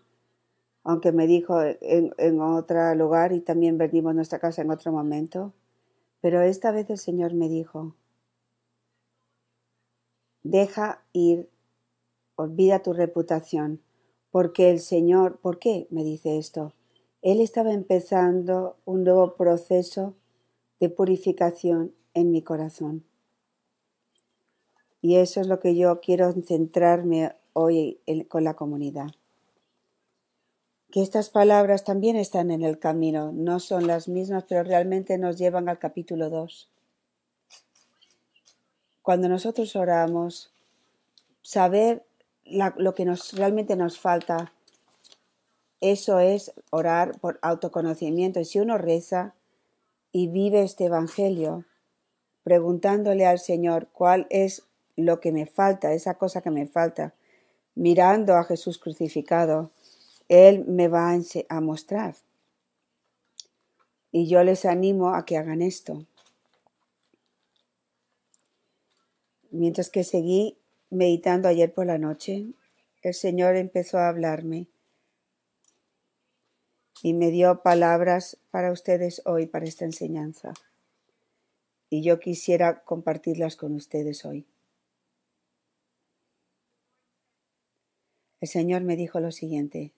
aunque 0.85 1.13
me 1.13 1.27
dijo 1.27 1.63
en, 1.63 2.15
en 2.19 2.41
otro 2.41 2.95
lugar 2.95 3.33
y 3.33 3.41
también 3.41 3.79
vendimos 3.79 4.15
nuestra 4.15 4.39
casa 4.39 4.63
en 4.63 4.71
otro 4.71 4.93
momento. 4.93 5.53
Pero 6.21 6.43
esta 6.43 6.71
vez 6.73 6.89
el 6.91 6.99
Señor 6.99 7.35
me 7.35 7.49
dijo, 7.49 7.95
deja 10.45 11.03
ir, 11.13 11.49
olvida 12.37 12.83
tu 12.83 12.93
reputación, 12.93 13.81
porque 14.33 14.71
el 14.71 14.81
Señor, 14.81 15.39
¿por 15.39 15.59
qué 15.59 15.87
me 15.91 16.03
dice 16.03 16.39
esto? 16.39 16.73
Él 17.21 17.41
estaba 17.41 17.73
empezando 17.73 18.77
un 18.87 19.05
nuevo 19.05 19.37
proceso 19.37 20.15
de 20.81 20.89
purificación 20.89 21.95
en 22.15 22.33
mi 22.33 22.43
corazón. 22.43 23.05
Y 25.03 25.17
eso 25.17 25.41
es 25.41 25.47
lo 25.47 25.61
que 25.61 25.77
yo 25.77 26.01
quiero 26.01 26.33
centrarme 26.33 27.37
hoy 27.53 28.01
con 28.29 28.43
la 28.43 28.55
comunidad. 28.55 29.09
Que 30.91 31.03
estas 31.03 31.29
palabras 31.29 31.85
también 31.85 32.17
están 32.17 32.51
en 32.51 32.63
el 32.63 32.79
camino, 32.79 33.33
no 33.33 33.61
son 33.61 33.87
las 33.87 34.09
mismas, 34.09 34.45
pero 34.49 34.63
realmente 34.63 35.19
nos 35.19 35.37
llevan 35.37 35.69
al 35.69 35.79
capítulo 35.79 36.31
2. 36.31 36.71
Cuando 39.03 39.29
nosotros 39.29 39.77
oramos, 39.77 40.53
saber 41.43 42.05
lo 42.53 42.95
que 42.95 43.05
nos, 43.05 43.33
realmente 43.33 43.77
nos 43.77 43.99
falta, 43.99 44.53
eso 45.81 46.21
es 46.21 46.53
orar 46.71 47.19
por 47.21 47.39
autoconocimiento. 47.43 48.41
Y 48.41 48.45
si 48.45 48.61
uno 48.61 48.79
reza 48.79 49.35
y 50.13 50.29
vive 50.29 50.63
este 50.63 50.85
Evangelio, 50.85 51.65
preguntándole 52.45 53.27
al 53.27 53.39
Señor 53.39 53.89
cuál 53.93 54.27
es 54.31 54.65
lo 54.97 55.21
que 55.21 55.33
me 55.33 55.47
falta, 55.47 55.93
esa 55.93 56.15
cosa 56.15 56.41
que 56.41 56.51
me 56.51 56.67
falta, 56.67 57.15
mirando 57.75 58.35
a 58.35 58.45
Jesús 58.45 58.79
crucificado, 58.79 59.71
Él 60.29 60.65
me 60.67 60.89
va 60.89 61.13
a 61.49 61.61
mostrar. 61.61 62.17
Y 64.11 64.29
yo 64.29 64.45
les 64.45 64.65
animo 64.67 65.15
a 65.15 65.25
que 65.25 65.39
hagan 65.39 65.63
esto. 65.63 66.05
Mientras 69.51 69.91
que 69.91 70.05
seguí 70.05 70.59
meditando 70.93 71.49
ayer 71.49 71.73
por 71.73 71.87
la 71.87 71.97
noche, 71.97 72.47
el 73.01 73.15
Señor 73.15 73.57
empezó 73.57 73.99
a 73.99 74.09
hablarme 74.09 74.69
y 77.03 77.15
me 77.15 77.31
dio 77.31 77.63
palabras 77.63 78.39
para 78.51 78.71
ustedes 78.71 79.23
hoy, 79.25 79.47
para 79.47 79.65
esta 79.65 79.87
enseñanza. 79.87 80.53
Y 81.89 82.03
yo 82.03 82.21
quisiera 82.21 82.85
compartirlas 82.85 83.57
con 83.57 83.75
ustedes 83.75 84.25
hoy. 84.27 84.47
El 88.41 88.49
Señor 88.49 88.83
me 88.83 88.95
dijo 88.95 89.19
lo 89.19 89.33
siguiente. 89.33 89.93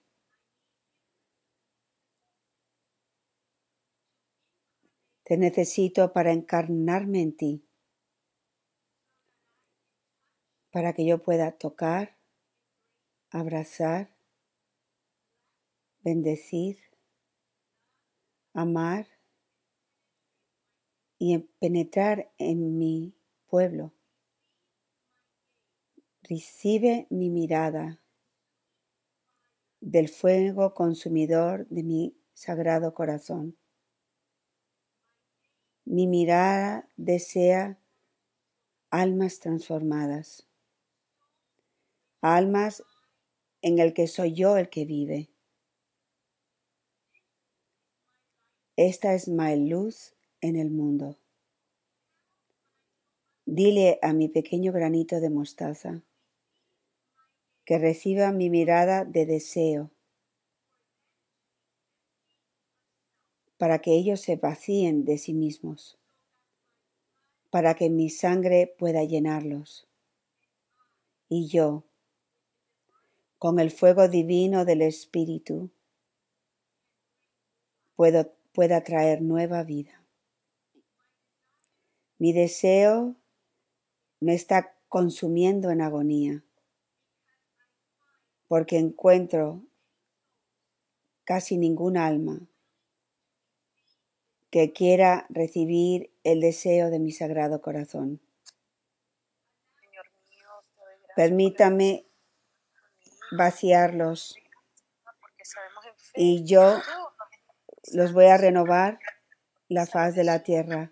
Te 5.23 5.37
necesito 5.37 6.13
para 6.13 6.31
encarnarme 6.31 7.21
en 7.21 7.35
ti, 7.35 7.64
para 10.75 10.91
que 10.91 11.05
yo 11.05 11.23
pueda 11.23 11.53
tocar, 11.53 12.17
abrazar, 13.29 14.13
bendecir, 16.03 16.77
amar 18.51 19.07
y 21.17 21.37
penetrar 21.61 22.29
en 22.37 22.77
mi 22.77 23.15
pueblo. 23.45 23.93
Recibe 26.23 27.07
mi 27.09 27.29
mirada 27.29 28.01
del 29.79 30.09
fuego 30.09 30.73
consumidor 30.73 31.69
de 31.69 31.83
mi 31.83 32.17
sagrado 32.33 32.93
corazón. 32.93 33.57
Mi 35.85 36.05
mirada 36.05 36.89
desea 36.97 37.79
almas 38.89 39.39
transformadas, 39.39 40.49
almas 42.33 42.83
en 43.61 43.79
el 43.79 43.93
que 43.93 44.07
soy 44.07 44.33
yo 44.33 44.57
el 44.57 44.69
que 44.69 44.85
vive. 44.85 45.29
Esta 48.75 49.13
es 49.13 49.27
mi 49.27 49.67
luz 49.67 50.15
en 50.41 50.55
el 50.55 50.71
mundo. 50.71 51.17
Dile 53.45 53.99
a 54.01 54.13
mi 54.13 54.27
pequeño 54.27 54.71
granito 54.71 55.19
de 55.19 55.29
mostaza 55.29 56.01
que 57.65 57.79
reciba 57.79 58.31
mi 58.31 58.49
mirada 58.49 59.05
de 59.05 59.25
deseo, 59.25 59.91
para 63.57 63.79
que 63.79 63.93
ellos 63.93 64.21
se 64.21 64.35
vacíen 64.35 65.03
de 65.03 65.17
sí 65.17 65.33
mismos, 65.33 65.97
para 67.49 67.73
que 67.73 67.89
mi 67.89 68.09
sangre 68.09 68.67
pueda 68.77 69.03
llenarlos. 69.03 69.87
Y 71.27 71.47
yo, 71.47 71.85
con 73.37 73.59
el 73.59 73.71
fuego 73.71 74.07
divino 74.07 74.65
del 74.65 74.81
Espíritu, 74.81 75.69
puedo, 77.95 78.31
pueda 78.53 78.83
traer 78.83 79.21
nueva 79.21 79.63
vida. 79.63 80.01
Mi 82.17 82.33
deseo 82.33 83.15
me 84.19 84.33
está 84.33 84.73
consumiendo 84.87 85.69
en 85.71 85.81
agonía 85.81 86.43
porque 88.47 88.77
encuentro 88.77 89.63
casi 91.23 91.57
ningún 91.57 91.97
alma 91.97 92.39
que 94.49 94.71
quiera 94.71 95.25
recibir 95.29 96.11
el 96.23 96.39
deseo 96.39 96.89
de 96.89 96.99
mi 96.99 97.11
sagrado 97.11 97.61
corazón. 97.61 98.21
Permítame 101.15 102.04
vaciarlos 103.31 104.35
y 106.15 106.45
yo 106.45 106.81
los 107.93 108.13
voy 108.13 108.25
a 108.25 108.37
renovar 108.37 108.99
la 109.67 109.85
faz 109.85 110.15
de 110.15 110.23
la 110.23 110.43
tierra. 110.43 110.91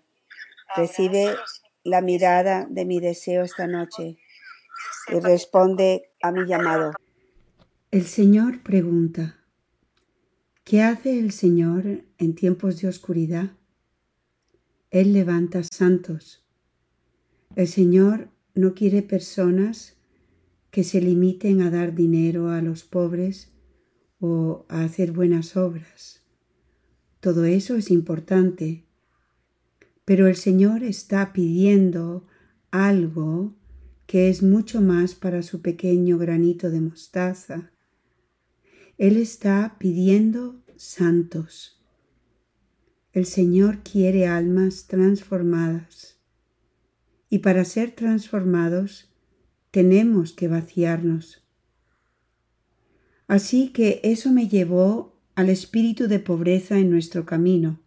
Recibe 0.76 1.36
la 1.84 2.00
mirada 2.00 2.66
de 2.68 2.84
mi 2.84 3.00
deseo 3.00 3.44
esta 3.44 3.66
noche 3.66 4.18
y 5.08 5.20
responde 5.20 6.10
a 6.22 6.32
mi 6.32 6.46
llamado. 6.46 6.92
El 7.90 8.06
Señor 8.06 8.62
pregunta, 8.62 9.38
¿qué 10.64 10.82
hace 10.82 11.18
el 11.18 11.30
Señor 11.32 12.02
en 12.18 12.34
tiempos 12.34 12.80
de 12.80 12.88
oscuridad? 12.88 13.50
Él 14.90 15.12
levanta 15.12 15.62
santos. 15.62 16.44
El 17.54 17.68
Señor 17.68 18.28
no 18.54 18.74
quiere 18.74 19.02
personas 19.02 19.93
que 20.74 20.82
se 20.82 21.00
limiten 21.00 21.62
a 21.62 21.70
dar 21.70 21.94
dinero 21.94 22.50
a 22.50 22.60
los 22.60 22.82
pobres 22.82 23.54
o 24.18 24.66
a 24.68 24.82
hacer 24.82 25.12
buenas 25.12 25.56
obras. 25.56 26.26
Todo 27.20 27.44
eso 27.44 27.76
es 27.76 27.90
importante, 27.90 28.84
pero 30.04 30.26
el 30.26 30.34
Señor 30.34 30.82
está 30.82 31.32
pidiendo 31.32 32.26
algo 32.72 33.56
que 34.06 34.28
es 34.28 34.42
mucho 34.42 34.82
más 34.82 35.14
para 35.14 35.42
su 35.42 35.62
pequeño 35.62 36.18
granito 36.18 36.70
de 36.70 36.80
mostaza 36.80 37.70
él 38.96 39.16
está 39.16 39.76
pidiendo 39.78 40.62
santos. 40.76 41.84
El 43.12 43.26
Señor 43.26 43.82
quiere 43.82 44.26
almas 44.28 44.86
transformadas. 44.86 46.20
Y 47.28 47.38
para 47.40 47.64
ser 47.64 47.90
transformados 47.92 49.12
tenemos 49.74 50.32
que 50.32 50.46
vaciarnos. 50.46 51.44
Así 53.26 53.70
que 53.70 54.00
eso 54.04 54.30
me 54.30 54.46
llevó 54.46 55.20
al 55.34 55.50
espíritu 55.50 56.06
de 56.06 56.20
pobreza 56.20 56.78
en 56.78 56.90
nuestro 56.90 57.26
camino, 57.26 57.82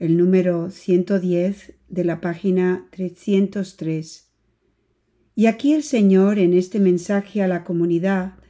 el 0.00 0.16
número 0.16 0.68
110 0.68 1.74
de 1.88 2.04
la 2.04 2.20
página 2.20 2.88
303. 2.90 4.32
Y 5.36 5.46
aquí 5.46 5.74
el 5.74 5.84
Señor 5.84 6.40
en 6.40 6.54
este 6.54 6.80
mensaje 6.80 7.40
a 7.40 7.46
la 7.46 7.62
comunidad 7.62 8.40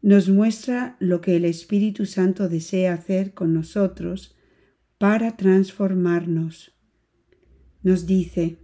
nos 0.00 0.30
muestra 0.30 0.96
lo 1.00 1.20
que 1.20 1.36
el 1.36 1.44
Espíritu 1.44 2.06
Santo 2.06 2.48
desea 2.48 2.94
hacer 2.94 3.34
con 3.34 3.52
nosotros 3.52 4.34
para 4.96 5.36
transformarnos. 5.36 6.74
Nos 7.82 8.06
dice, 8.06 8.56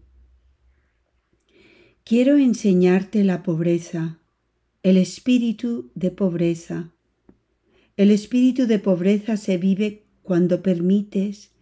quiero 2.05 2.37
enseñarte 2.37 3.25
la 3.25 3.43
pobreza, 3.43 4.21
el 4.83 4.99
espíritu 4.99 5.90
de 5.95 6.11
pobreza. 6.11 6.93
El 7.97 8.11
espíritu 8.11 8.67
de 8.67 8.79
pobreza 8.79 9.38
se 9.38 9.57
vive 9.57 10.05
cuando 10.23 10.62
permites 10.62 11.53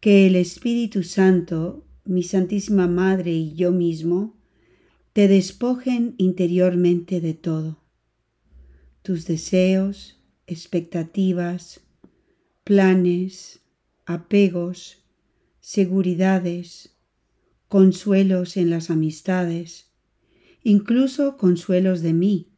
que 0.00 0.26
el 0.26 0.36
Espíritu 0.36 1.02
Santo, 1.02 1.84
mi 2.04 2.22
Santísima 2.22 2.86
Madre 2.86 3.32
y 3.32 3.54
yo 3.54 3.72
mismo, 3.72 4.36
te 5.12 5.26
despojen 5.26 6.14
interiormente 6.18 7.20
de 7.20 7.34
todo 7.34 7.82
tus 9.02 9.26
deseos, 9.26 10.20
expectativas, 10.46 11.80
planes, 12.62 13.60
apegos, 14.04 14.98
seguridades, 15.60 16.94
consuelos 17.68 18.58
en 18.58 18.68
las 18.68 18.90
amistades, 18.90 19.87
incluso 20.62 21.36
consuelos 21.36 22.02
de 22.02 22.12
mí, 22.12 22.48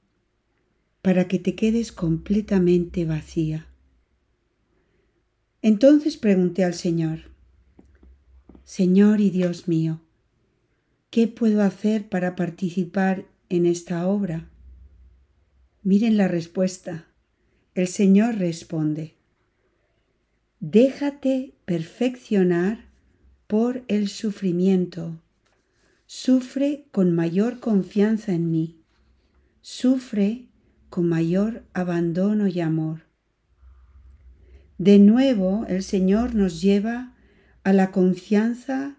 para 1.03 1.29
que 1.29 1.39
te 1.39 1.55
quedes 1.55 1.93
completamente 1.93 3.05
vacía. 3.05 3.67
Entonces 5.63 6.17
pregunté 6.17 6.65
al 6.65 6.75
Señor, 6.75 7.31
Señor 8.65 9.21
y 9.21 9.31
Dios 9.31 9.69
mío, 9.69 10.01
¿qué 11.11 11.27
puedo 11.27 11.63
hacer 11.63 12.09
para 12.09 12.37
participar 12.37 13.27
en 13.49 13.67
esta 13.67 14.07
obra? 14.07 14.49
Miren 15.83 16.17
la 16.17 16.29
respuesta. 16.29 17.07
El 17.75 17.89
Señor 17.89 18.37
responde, 18.37 19.15
déjate 20.61 21.55
perfeccionar 21.65 22.85
por 23.47 23.83
el 23.89 24.09
sufrimiento. 24.09 25.21
Sufre 26.13 26.87
con 26.91 27.15
mayor 27.15 27.61
confianza 27.61 28.33
en 28.33 28.51
mí. 28.51 28.81
Sufre 29.61 30.49
con 30.89 31.09
mayor 31.09 31.63
abandono 31.73 32.49
y 32.49 32.59
amor. 32.59 33.03
De 34.77 34.99
nuevo 34.99 35.65
el 35.69 35.85
Señor 35.85 36.35
nos 36.35 36.61
lleva 36.61 37.15
a 37.63 37.73
la 37.73 37.93
confianza 37.93 38.97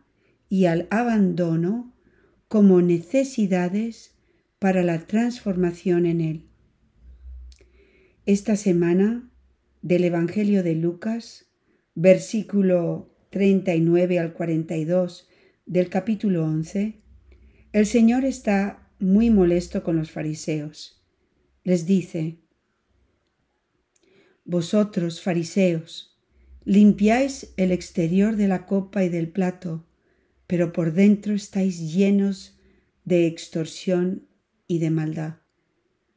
y 0.48 0.68
al 0.68 0.88
abandono 0.90 1.94
como 2.48 2.82
necesidades 2.82 4.16
para 4.58 4.82
la 4.82 5.00
transformación 5.06 6.06
en 6.06 6.22
Él. 6.22 6.46
Esta 8.26 8.56
semana 8.56 9.30
del 9.82 10.06
Evangelio 10.06 10.64
de 10.64 10.76
Lucas, 10.76 11.48
versículo 11.94 13.14
39 13.32 14.18
al 14.18 14.32
42 14.32 15.28
del 15.66 15.90
capítulo 15.90 16.46
11, 16.46 17.01
el 17.74 17.86
Señor 17.86 18.26
está 18.26 18.90
muy 19.00 19.30
molesto 19.30 19.84
con 19.84 19.96
los 19.96 20.12
fariseos. 20.12 21.02
Les 21.64 21.86
dice, 21.86 22.40
Vosotros, 24.44 25.22
fariseos, 25.22 26.20
limpiáis 26.66 27.54
el 27.58 27.72
exterior 27.72 28.36
de 28.36 28.48
la 28.48 28.66
copa 28.66 29.04
y 29.04 29.10
del 29.10 29.30
plato, 29.30 29.88
pero 30.48 30.74
por 30.74 30.94
dentro 30.94 31.34
estáis 31.34 31.94
llenos 31.94 32.60
de 33.06 33.28
extorsión 33.28 34.28
y 34.68 34.80
de 34.80 34.90
maldad. 34.90 35.36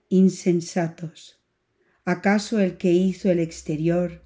Insensatos 0.08 1.44
¿Acaso 2.04 2.60
el 2.60 2.76
que 2.76 2.92
hizo 2.92 3.30
el 3.30 3.38
exterior 3.38 4.22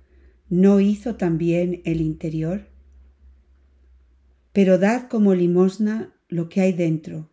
no 0.49 0.81
hizo 0.81 1.15
también 1.15 1.81
el 1.85 2.01
interior? 2.01 2.69
Pero 4.53 4.79
dad 4.79 5.09
como 5.09 5.35
limosna 5.35 6.18
lo 6.29 6.49
que 6.49 6.61
hay 6.61 6.73
dentro, 6.73 7.31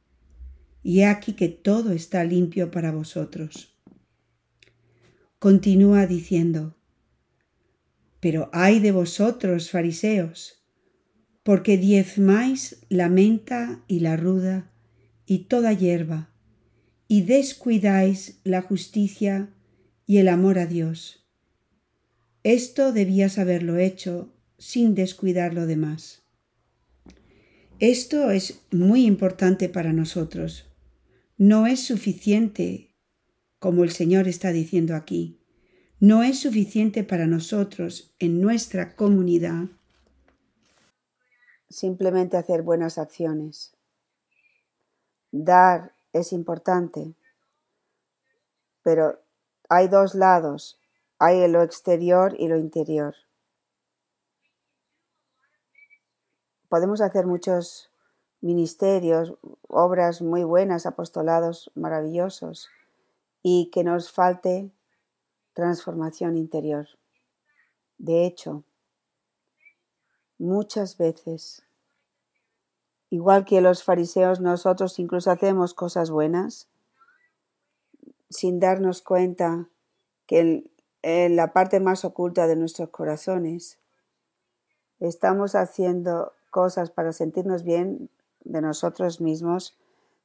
y 0.84 1.01
he 1.01 1.05
aquí 1.05 1.34
que 1.34 1.49
todo 1.49 1.91
está 1.91 2.23
limpio 2.23 2.71
para 2.71 2.91
vosotros. 2.91 3.75
Continúa 5.39 6.08
diciendo, 6.08 6.75
pero 8.19 8.49
ay 8.53 8.79
de 8.79 8.91
vosotros, 8.91 9.69
fariseos, 9.69 10.63
porque 11.43 11.77
diezmáis 11.77 12.86
la 12.89 13.10
menta 13.10 13.84
y 13.88 13.99
la 13.99 14.17
ruda 14.17 14.71
y 15.25 15.45
toda 15.45 15.73
hierba, 15.73 16.31
y 17.08 17.21
descuidáis 17.21 18.39
la 18.43 18.62
justicia 18.62 19.53
y 20.08 20.17
el 20.17 20.27
amor 20.27 20.58
a 20.58 20.65
Dios. 20.65 21.25
Esto 22.43 22.93
debías 22.93 23.38
haberlo 23.38 23.77
hecho 23.77 24.34
sin 24.58 24.95
descuidar 24.95 25.53
lo 25.53 25.65
demás. 25.65 26.24
Esto 27.79 28.31
es 28.31 28.61
muy 28.71 29.05
importante 29.05 29.69
para 29.69 29.91
nosotros. 29.91 30.69
No 31.38 31.67
es 31.67 31.81
suficiente, 31.81 32.95
como 33.59 33.83
el 33.83 33.91
Señor 33.91 34.27
está 34.27 34.51
diciendo 34.51 34.95
aquí, 34.95 35.41
no 35.99 36.23
es 36.23 36.39
suficiente 36.39 37.03
para 37.03 37.27
nosotros 37.27 38.15
en 38.19 38.41
nuestra 38.41 38.95
comunidad 38.95 39.67
simplemente 41.69 42.38
hacer 42.38 42.61
buenas 42.61 42.97
acciones. 42.97 43.75
Dar 45.31 45.93
es 46.13 46.31
importante, 46.31 47.15
pero 48.81 49.19
hay 49.67 49.88
dos 49.88 50.15
lados, 50.15 50.79
hay 51.19 51.47
lo 51.49 51.61
exterior 51.61 52.35
y 52.39 52.47
lo 52.47 52.57
interior. 52.57 53.15
Podemos 56.75 56.99
hacer 56.99 57.25
muchos 57.25 57.89
ministerios, 58.41 59.35
obras 59.69 60.21
muy 60.21 60.43
buenas, 60.43 60.85
apostolados 60.85 61.71
maravillosos, 61.73 62.67
y 63.41 63.69
que 63.71 63.85
nos 63.85 64.11
falte 64.11 64.73
transformación 65.53 66.35
interior. 66.35 66.89
De 67.97 68.25
hecho, 68.25 68.65
muchas 70.38 70.97
veces, 70.97 71.63
igual 73.09 73.45
que 73.45 73.61
los 73.61 73.85
fariseos, 73.85 74.41
nosotros 74.41 74.99
incluso 74.99 75.31
hacemos 75.31 75.73
cosas 75.73 76.11
buenas, 76.11 76.67
sin 78.29 78.59
darnos 78.59 79.01
cuenta 79.01 79.69
que 80.27 80.69
en 81.03 81.35
la 81.38 81.53
parte 81.53 81.79
más 81.79 82.03
oculta 82.03 82.47
de 82.47 82.57
nuestros 82.57 82.89
corazones 82.89 83.79
estamos 84.99 85.55
haciendo 85.55 86.35
cosas 86.55 86.89
para 86.89 87.11
sentirnos 87.11 87.63
bien 87.63 88.09
de 88.45 88.61
nosotros 88.61 89.19
mismos, 89.19 89.77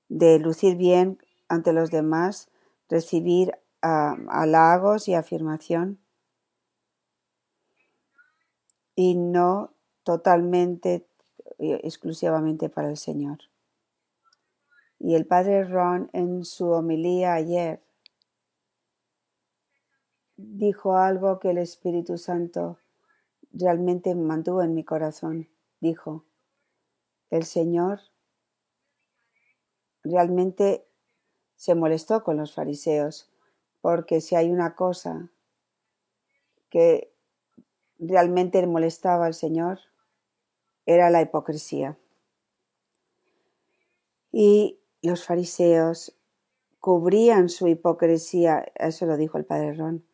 de 0.08 0.38
lucir 0.38 0.76
bien 0.76 1.18
ante 1.48 1.72
los 1.72 1.90
demás, 1.90 2.48
recibir 2.88 3.58
ah, 3.82 4.16
halagos 4.28 5.08
y 5.08 5.14
afirmación 5.14 5.98
y 8.94 9.16
no 9.16 9.72
totalmente 10.04 11.04
eh, 11.58 11.80
exclusivamente 11.82 12.68
para 12.68 12.90
el 12.90 12.96
Señor. 12.96 13.38
Y 15.00 15.16
el 15.16 15.26
padre 15.26 15.64
Ron 15.64 16.10
en 16.12 16.44
su 16.44 16.70
homilía 16.70 17.34
ayer 17.34 17.82
dijo 20.36 20.96
algo 20.96 21.40
que 21.40 21.50
el 21.50 21.58
Espíritu 21.58 22.18
Santo 22.18 22.78
realmente 23.52 24.14
mantuvo 24.14 24.62
en 24.62 24.74
mi 24.74 24.84
corazón. 24.84 25.48
Dijo, 25.80 26.26
el 27.30 27.44
Señor 27.44 28.00
realmente 30.02 30.86
se 31.56 31.74
molestó 31.74 32.22
con 32.22 32.36
los 32.36 32.54
fariseos, 32.54 33.30
porque 33.80 34.20
si 34.20 34.34
hay 34.34 34.50
una 34.50 34.74
cosa 34.74 35.30
que 36.68 37.14
realmente 37.98 38.66
molestaba 38.66 39.26
al 39.26 39.34
Señor, 39.34 39.80
era 40.84 41.08
la 41.08 41.22
hipocresía. 41.22 41.98
Y 44.32 44.80
los 45.02 45.24
fariseos 45.24 46.16
cubrían 46.78 47.48
su 47.48 47.68
hipocresía, 47.68 48.70
eso 48.74 49.06
lo 49.06 49.16
dijo 49.16 49.38
el 49.38 49.44
padre 49.44 49.74
Ron, 49.74 50.04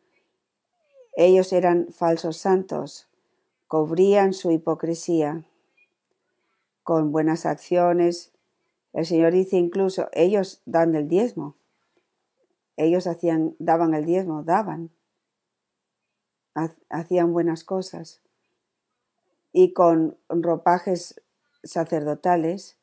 ellos 1.15 1.51
eran 1.51 1.91
falsos 1.91 2.37
santos, 2.37 3.09
cubrían 3.67 4.33
su 4.33 4.51
hipocresía 4.51 5.45
con 6.87 7.11
buenas 7.11 7.45
acciones. 7.45 8.31
El 8.93 9.05
Señor 9.05 9.33
dice 9.33 9.57
incluso, 9.57 10.07
ellos 10.13 10.61
dan 10.65 10.95
el 10.95 11.09
diezmo. 11.09 11.57
Ellos 12.77 13.07
hacían, 13.07 13.57
daban 13.59 13.93
el 13.93 14.05
diezmo, 14.05 14.43
daban. 14.43 14.89
Hacían 16.87 17.33
buenas 17.33 17.65
cosas. 17.65 18.21
Y 19.51 19.73
con 19.73 20.17
ropajes 20.29 21.21
sacerdotales, 21.61 22.77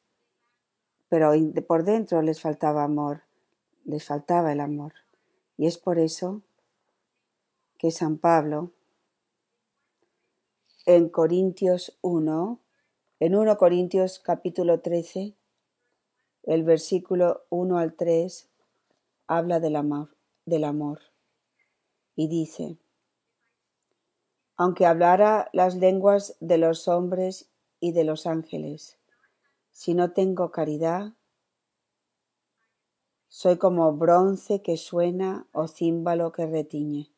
pero 1.09 1.33
por 1.67 1.85
dentro 1.85 2.21
les 2.21 2.43
faltaba 2.43 2.85
amor, 2.85 3.23
les 3.87 4.05
faltaba 4.05 4.53
el 4.53 4.61
amor. 4.61 4.93
Y 5.57 5.67
es 5.67 5.79
por 5.79 5.99
eso 5.99 6.43
que 7.79 7.91
San 7.91 8.19
Pablo 8.19 8.71
en 10.85 11.09
Corintios 11.09 11.97
1, 12.03 12.61
en 13.25 13.35
1 13.35 13.57
Corintios 13.57 14.19
capítulo 14.19 14.81
13, 14.81 15.35
el 16.43 16.63
versículo 16.63 17.47
1 17.49 17.79
al 17.79 17.95
3, 17.95 18.51
habla 19.27 19.61
del 19.61 19.77
amor, 19.77 20.15
del 20.45 20.65
amor 20.65 21.01
y 22.17 22.29
dice, 22.29 22.77
aunque 24.59 24.85
hablara 24.85 25.49
las 25.55 25.75
lenguas 25.77 26.37
de 26.41 26.59
los 26.59 26.87
hombres 26.87 27.49
y 27.81 27.93
de 27.93 28.05
los 28.05 28.27
ángeles, 28.27 28.99
si 29.71 29.95
no 29.95 30.13
tengo 30.13 30.51
caridad, 30.51 31.15
soy 33.29 33.57
como 33.57 33.91
bronce 33.95 34.61
que 34.61 34.77
suena 34.77 35.49
o 35.53 35.67
címbalo 35.67 36.31
que 36.31 36.45
retiñe. 36.45 37.11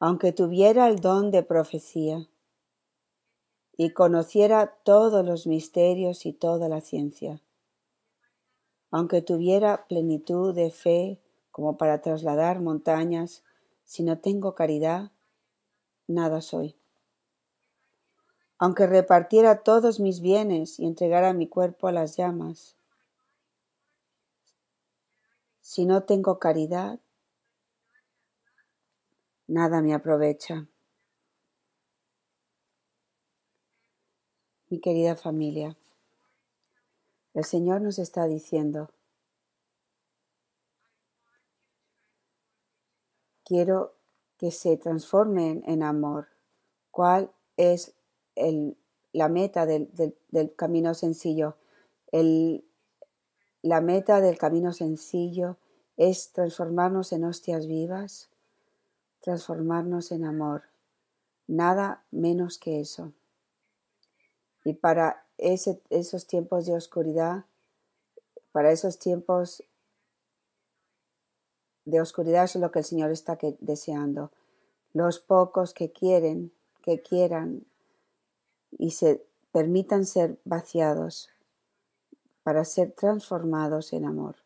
Aunque 0.00 0.32
tuviera 0.32 0.88
el 0.88 0.98
don 0.98 1.30
de 1.30 1.44
profecía 1.44 2.28
y 3.80 3.92
conociera 3.92 4.74
todos 4.82 5.24
los 5.24 5.46
misterios 5.46 6.26
y 6.26 6.32
toda 6.32 6.68
la 6.68 6.80
ciencia. 6.80 7.40
Aunque 8.90 9.22
tuviera 9.22 9.86
plenitud 9.86 10.52
de 10.52 10.72
fe 10.72 11.20
como 11.52 11.76
para 11.76 12.00
trasladar 12.00 12.60
montañas, 12.60 13.44
si 13.84 14.02
no 14.02 14.18
tengo 14.18 14.56
caridad, 14.56 15.12
nada 16.08 16.40
soy. 16.40 16.74
Aunque 18.58 18.88
repartiera 18.88 19.62
todos 19.62 20.00
mis 20.00 20.20
bienes 20.20 20.80
y 20.80 20.84
entregara 20.84 21.32
mi 21.32 21.46
cuerpo 21.46 21.86
a 21.86 21.92
las 21.92 22.16
llamas, 22.16 22.74
si 25.60 25.86
no 25.86 26.02
tengo 26.02 26.40
caridad, 26.40 26.98
nada 29.46 29.80
me 29.82 29.94
aprovecha. 29.94 30.66
Mi 34.70 34.80
querida 34.80 35.16
familia, 35.16 35.76
el 37.32 37.44
Señor 37.44 37.80
nos 37.80 37.98
está 37.98 38.26
diciendo, 38.26 38.90
quiero 43.44 43.94
que 44.36 44.50
se 44.50 44.76
transformen 44.76 45.62
en 45.66 45.82
amor. 45.82 46.28
¿Cuál 46.90 47.30
es 47.56 47.94
el, 48.34 48.76
la 49.12 49.28
meta 49.28 49.64
del, 49.64 49.90
del, 50.28 50.54
camino 50.54 50.92
sencillo? 50.94 51.56
El, 52.12 52.64
la 53.62 53.80
meta 53.80 54.20
del 54.20 54.36
camino 54.36 54.72
sencillo 54.72 55.56
es 55.96 56.32
transformarnos 56.32 57.12
en 57.12 57.24
hostias 57.24 57.66
vivas, 57.66 58.28
transformarnos 59.20 60.12
en 60.12 60.24
amor. 60.24 60.64
Nada 61.46 62.04
menos 62.10 62.58
que 62.58 62.80
eso. 62.80 63.14
Y 64.68 64.74
para 64.74 65.24
esos 65.38 66.26
tiempos 66.26 66.66
de 66.66 66.76
oscuridad, 66.76 67.46
para 68.52 68.70
esos 68.70 68.98
tiempos 68.98 69.64
de 71.86 72.02
oscuridad, 72.02 72.44
es 72.44 72.56
lo 72.56 72.70
que 72.70 72.80
el 72.80 72.84
Señor 72.84 73.10
está 73.10 73.38
deseando. 73.60 74.30
Los 74.92 75.20
pocos 75.20 75.72
que 75.72 75.90
quieren, 75.90 76.52
que 76.82 77.00
quieran 77.00 77.64
y 78.72 78.90
se 78.90 79.24
permitan 79.52 80.04
ser 80.04 80.38
vaciados 80.44 81.30
para 82.42 82.66
ser 82.66 82.92
transformados 82.92 83.94
en 83.94 84.04
amor. 84.04 84.36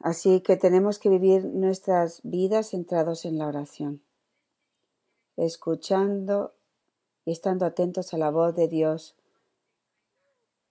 Así 0.00 0.40
que 0.40 0.56
tenemos 0.56 0.98
que 0.98 1.10
vivir 1.10 1.44
nuestras 1.44 2.20
vidas 2.22 2.70
centrados 2.70 3.26
en 3.26 3.36
la 3.38 3.46
oración, 3.46 4.02
escuchando 5.36 6.54
y 7.26 7.32
estando 7.32 7.66
atentos 7.66 8.14
a 8.14 8.18
la 8.18 8.30
voz 8.30 8.56
de 8.56 8.66
Dios, 8.66 9.14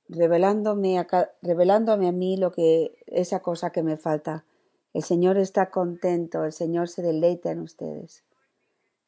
revelándome 0.07 0.97
a, 0.97 1.07
revelándome 1.43 2.07
a 2.07 2.11
mí 2.11 2.37
lo 2.37 2.51
que 2.51 2.97
esa 3.05 3.41
cosa 3.41 3.71
que 3.71 3.83
me 3.83 3.97
falta. 3.97 4.45
El 4.93 5.03
Señor 5.03 5.37
está 5.37 5.69
contento, 5.69 6.43
el 6.43 6.51
Señor 6.51 6.89
se 6.89 7.03
deleita 7.03 7.51
en 7.51 7.59
ustedes. 7.59 8.23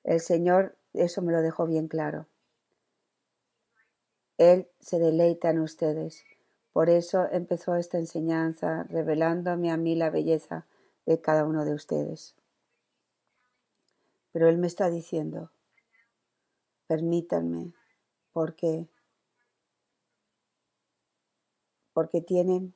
El 0.03 0.19
Señor, 0.19 0.77
eso 0.93 1.23
me 1.23 1.31
lo 1.31 1.41
dejó 1.41 1.65
bien 1.65 1.87
claro. 1.87 2.27
Él 4.37 4.67
se 4.79 4.99
deleita 4.99 5.49
en 5.49 5.59
ustedes. 5.61 6.23
Por 6.73 6.89
eso 6.89 7.27
empezó 7.31 7.75
esta 7.75 7.97
enseñanza 7.97 8.83
revelándome 8.83 9.71
a 9.71 9.77
mí 9.77 9.95
la 9.95 10.09
belleza 10.09 10.65
de 11.05 11.19
cada 11.19 11.45
uno 11.45 11.65
de 11.65 11.73
ustedes. 11.73 12.35
Pero 14.31 14.47
Él 14.47 14.57
me 14.57 14.67
está 14.67 14.89
diciendo, 14.89 15.51
permítanme, 16.87 17.73
porque, 18.31 18.87
porque 21.93 22.21
tienen, 22.21 22.73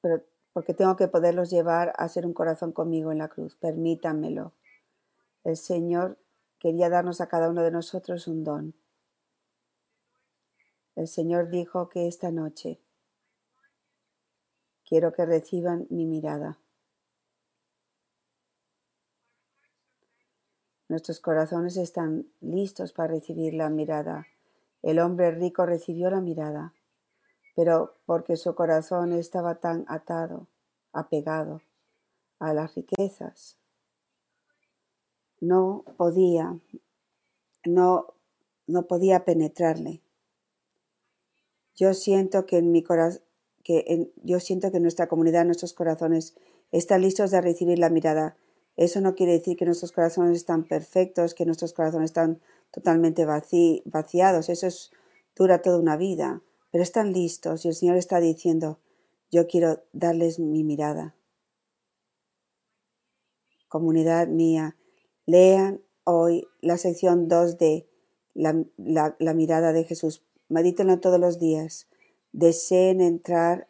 pero 0.00 0.24
porque 0.52 0.74
tengo 0.74 0.96
que 0.96 1.06
poderlos 1.06 1.50
llevar 1.50 1.92
a 1.96 2.08
ser 2.08 2.26
un 2.26 2.34
corazón 2.34 2.72
conmigo 2.72 3.12
en 3.12 3.18
la 3.18 3.28
cruz. 3.28 3.54
Permítanmelo. 3.54 4.52
El 5.44 5.56
Señor 5.56 6.18
quería 6.58 6.88
darnos 6.88 7.20
a 7.20 7.28
cada 7.28 7.48
uno 7.48 7.62
de 7.62 7.70
nosotros 7.70 8.26
un 8.26 8.42
don. 8.42 8.74
El 10.98 11.06
Señor 11.06 11.48
dijo 11.48 11.88
que 11.88 12.08
esta 12.08 12.32
noche 12.32 12.80
quiero 14.84 15.12
que 15.12 15.24
reciban 15.24 15.86
mi 15.90 16.06
mirada. 16.06 16.58
Nuestros 20.88 21.20
corazones 21.20 21.76
están 21.76 22.26
listos 22.40 22.92
para 22.92 23.14
recibir 23.14 23.54
la 23.54 23.70
mirada. 23.70 24.26
El 24.82 24.98
hombre 24.98 25.30
rico 25.30 25.66
recibió 25.66 26.10
la 26.10 26.20
mirada, 26.20 26.74
pero 27.54 27.94
porque 28.04 28.36
su 28.36 28.56
corazón 28.56 29.12
estaba 29.12 29.60
tan 29.60 29.84
atado, 29.86 30.48
apegado 30.92 31.62
a 32.40 32.52
las 32.52 32.74
riquezas, 32.74 33.56
no 35.40 35.84
podía, 35.96 36.58
no, 37.64 38.14
no 38.66 38.82
podía 38.88 39.24
penetrarle. 39.24 40.02
Yo 41.78 41.94
siento 41.94 42.44
que 42.44 42.58
en 42.58 42.72
mi 42.72 42.82
corazón, 42.82 43.22
que 43.62 44.10
yo 44.24 44.40
siento 44.40 44.72
que 44.72 44.80
nuestra 44.80 45.06
comunidad, 45.06 45.44
nuestros 45.44 45.74
corazones 45.74 46.34
están 46.72 47.02
listos 47.02 47.30
de 47.30 47.40
recibir 47.40 47.78
la 47.78 47.88
mirada. 47.88 48.36
Eso 48.76 49.00
no 49.00 49.14
quiere 49.14 49.32
decir 49.32 49.56
que 49.56 49.64
nuestros 49.64 49.92
corazones 49.92 50.36
están 50.36 50.64
perfectos, 50.64 51.34
que 51.34 51.46
nuestros 51.46 51.72
corazones 51.72 52.10
están 52.10 52.40
totalmente 52.72 53.24
vaciados. 53.24 54.48
Eso 54.48 54.66
es, 54.66 54.90
dura 55.36 55.62
toda 55.62 55.78
una 55.78 55.96
vida. 55.96 56.42
Pero 56.72 56.82
están 56.82 57.12
listos 57.12 57.64
y 57.64 57.68
el 57.68 57.74
Señor 57.74 57.96
está 57.96 58.18
diciendo, 58.18 58.80
yo 59.30 59.46
quiero 59.46 59.84
darles 59.92 60.40
mi 60.40 60.64
mirada. 60.64 61.14
Comunidad 63.68 64.26
mía, 64.26 64.76
lean 65.26 65.80
hoy 66.02 66.48
la 66.60 66.76
sección 66.76 67.28
2 67.28 67.56
de 67.58 67.88
la, 68.34 68.64
la 68.76 69.34
mirada 69.34 69.72
de 69.72 69.84
Jesús 69.84 70.24
medítenlo 70.48 71.00
todos 71.00 71.20
los 71.20 71.38
días, 71.38 71.86
deseen 72.32 73.00
entrar 73.00 73.68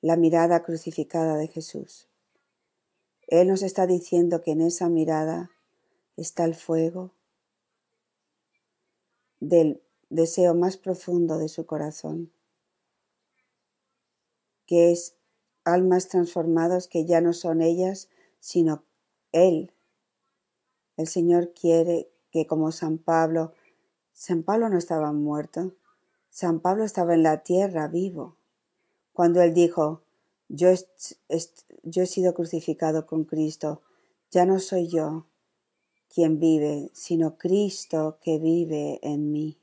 la 0.00 0.16
mirada 0.16 0.62
crucificada 0.62 1.36
de 1.36 1.48
Jesús. 1.48 2.08
Él 3.28 3.48
nos 3.48 3.62
está 3.62 3.86
diciendo 3.86 4.42
que 4.42 4.50
en 4.50 4.60
esa 4.60 4.88
mirada 4.88 5.50
está 6.16 6.44
el 6.44 6.54
fuego 6.54 7.12
del 9.40 9.82
deseo 10.10 10.54
más 10.54 10.76
profundo 10.76 11.38
de 11.38 11.48
su 11.48 11.66
corazón, 11.66 12.30
que 14.66 14.92
es 14.92 15.16
almas 15.64 16.08
transformadas 16.08 16.88
que 16.88 17.04
ya 17.06 17.20
no 17.20 17.32
son 17.32 17.62
ellas, 17.62 18.08
sino 18.40 18.84
Él. 19.32 19.72
El 20.96 21.08
Señor 21.08 21.52
quiere 21.54 22.10
que 22.30 22.46
como 22.46 22.72
San 22.72 22.98
Pablo, 22.98 23.52
San 24.12 24.42
Pablo 24.42 24.68
no 24.68 24.78
estaba 24.78 25.12
muerto, 25.12 25.72
San 26.32 26.60
Pablo 26.60 26.84
estaba 26.84 27.12
en 27.12 27.22
la 27.22 27.42
tierra 27.42 27.88
vivo 27.88 28.38
cuando 29.12 29.42
él 29.42 29.52
dijo, 29.52 30.02
yo, 30.48 30.68
yo 31.82 32.02
he 32.02 32.06
sido 32.06 32.32
crucificado 32.32 33.04
con 33.04 33.24
Cristo, 33.24 33.82
ya 34.30 34.46
no 34.46 34.58
soy 34.58 34.88
yo 34.88 35.26
quien 36.08 36.40
vive, 36.40 36.90
sino 36.94 37.36
Cristo 37.36 38.18
que 38.22 38.38
vive 38.38 38.98
en 39.02 39.30
mí. 39.30 39.58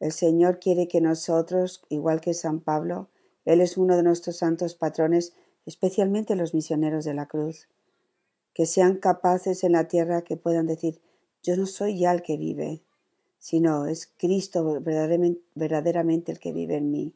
El 0.00 0.10
Señor 0.10 0.58
quiere 0.58 0.88
que 0.88 1.00
nosotros, 1.00 1.84
igual 1.90 2.20
que 2.20 2.34
San 2.34 2.58
Pablo, 2.58 3.08
Él 3.44 3.60
es 3.60 3.76
uno 3.76 3.96
de 3.96 4.02
nuestros 4.02 4.38
santos 4.38 4.74
patrones, 4.74 5.32
especialmente 5.64 6.34
los 6.34 6.54
misioneros 6.54 7.04
de 7.04 7.14
la 7.14 7.26
cruz, 7.26 7.68
que 8.52 8.66
sean 8.66 8.96
capaces 8.96 9.62
en 9.62 9.72
la 9.72 9.86
tierra 9.86 10.22
que 10.22 10.36
puedan 10.36 10.66
decir, 10.66 11.00
yo 11.44 11.56
no 11.56 11.66
soy 11.66 12.00
ya 12.00 12.10
el 12.10 12.22
que 12.22 12.36
vive, 12.36 12.82
sino 13.40 13.86
es 13.86 14.12
Cristo 14.18 14.80
verdaderamente, 14.82 16.30
el 16.30 16.38
que 16.38 16.52
vive 16.52 16.76
en 16.76 16.90
mí. 16.90 17.14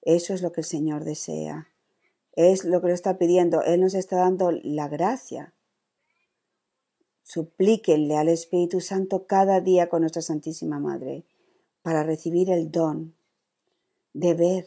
Eso 0.00 0.32
es 0.32 0.40
lo 0.40 0.52
que 0.52 0.60
el 0.60 0.64
Señor 0.64 1.04
desea. 1.04 1.68
Es 2.32 2.64
lo 2.64 2.80
que 2.80 2.88
lo 2.88 2.94
está 2.94 3.18
pidiendo. 3.18 3.62
Él 3.62 3.80
nos 3.80 3.94
está 3.94 4.16
dando 4.16 4.52
la 4.52 4.86
gracia. 4.88 5.52
Suplíquenle 7.24 8.16
al 8.16 8.28
Espíritu 8.28 8.80
Santo 8.80 9.26
cada 9.26 9.60
día 9.60 9.88
con 9.88 10.02
nuestra 10.02 10.22
Santísima 10.22 10.78
Madre 10.78 11.24
para 11.82 12.04
recibir 12.04 12.48
el 12.50 12.70
don 12.70 13.14
de 14.12 14.34
ver, 14.34 14.66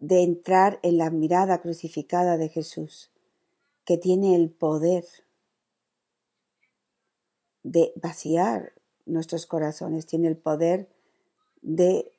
de 0.00 0.24
entrar 0.24 0.80
en 0.82 0.98
la 0.98 1.10
mirada 1.10 1.60
crucificada 1.60 2.36
de 2.36 2.48
Jesús, 2.48 3.12
que 3.84 3.96
tiene 3.96 4.34
el 4.34 4.50
poder 4.50 5.04
de 7.70 7.92
vaciar 7.96 8.72
nuestros 9.04 9.46
corazones, 9.46 10.06
tiene 10.06 10.28
el 10.28 10.38
poder 10.38 10.88
de 11.60 12.12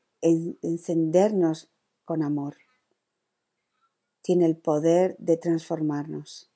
encendernos 0.61 1.71
con 2.05 2.21
amor. 2.21 2.57
Tiene 4.21 4.45
el 4.45 4.57
poder 4.57 5.15
de 5.17 5.37
transformarnos. 5.37 6.51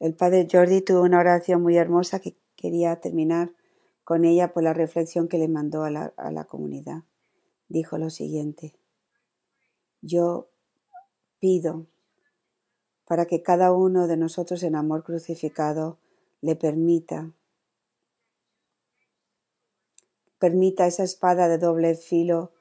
El 0.00 0.14
padre 0.14 0.46
Jordi 0.50 0.82
tuvo 0.82 1.02
una 1.02 1.20
oración 1.20 1.62
muy 1.62 1.76
hermosa 1.76 2.20
que 2.20 2.36
quería 2.56 3.00
terminar 3.00 3.52
con 4.04 4.24
ella 4.24 4.52
por 4.52 4.62
la 4.62 4.74
reflexión 4.74 5.28
que 5.28 5.38
le 5.38 5.48
mandó 5.48 5.84
a 5.84 5.90
la, 5.90 6.12
a 6.16 6.30
la 6.30 6.44
comunidad. 6.44 7.04
Dijo 7.68 7.98
lo 7.98 8.10
siguiente, 8.10 8.74
yo 10.00 10.50
pido 11.38 11.86
para 13.06 13.26
que 13.26 13.42
cada 13.42 13.72
uno 13.72 14.08
de 14.08 14.16
nosotros 14.16 14.62
en 14.62 14.74
amor 14.74 15.04
crucificado 15.04 15.98
le 16.40 16.56
permita, 16.56 17.32
permita 20.38 20.86
esa 20.86 21.04
espada 21.04 21.48
de 21.48 21.58
doble 21.58 21.94
filo 21.94 22.52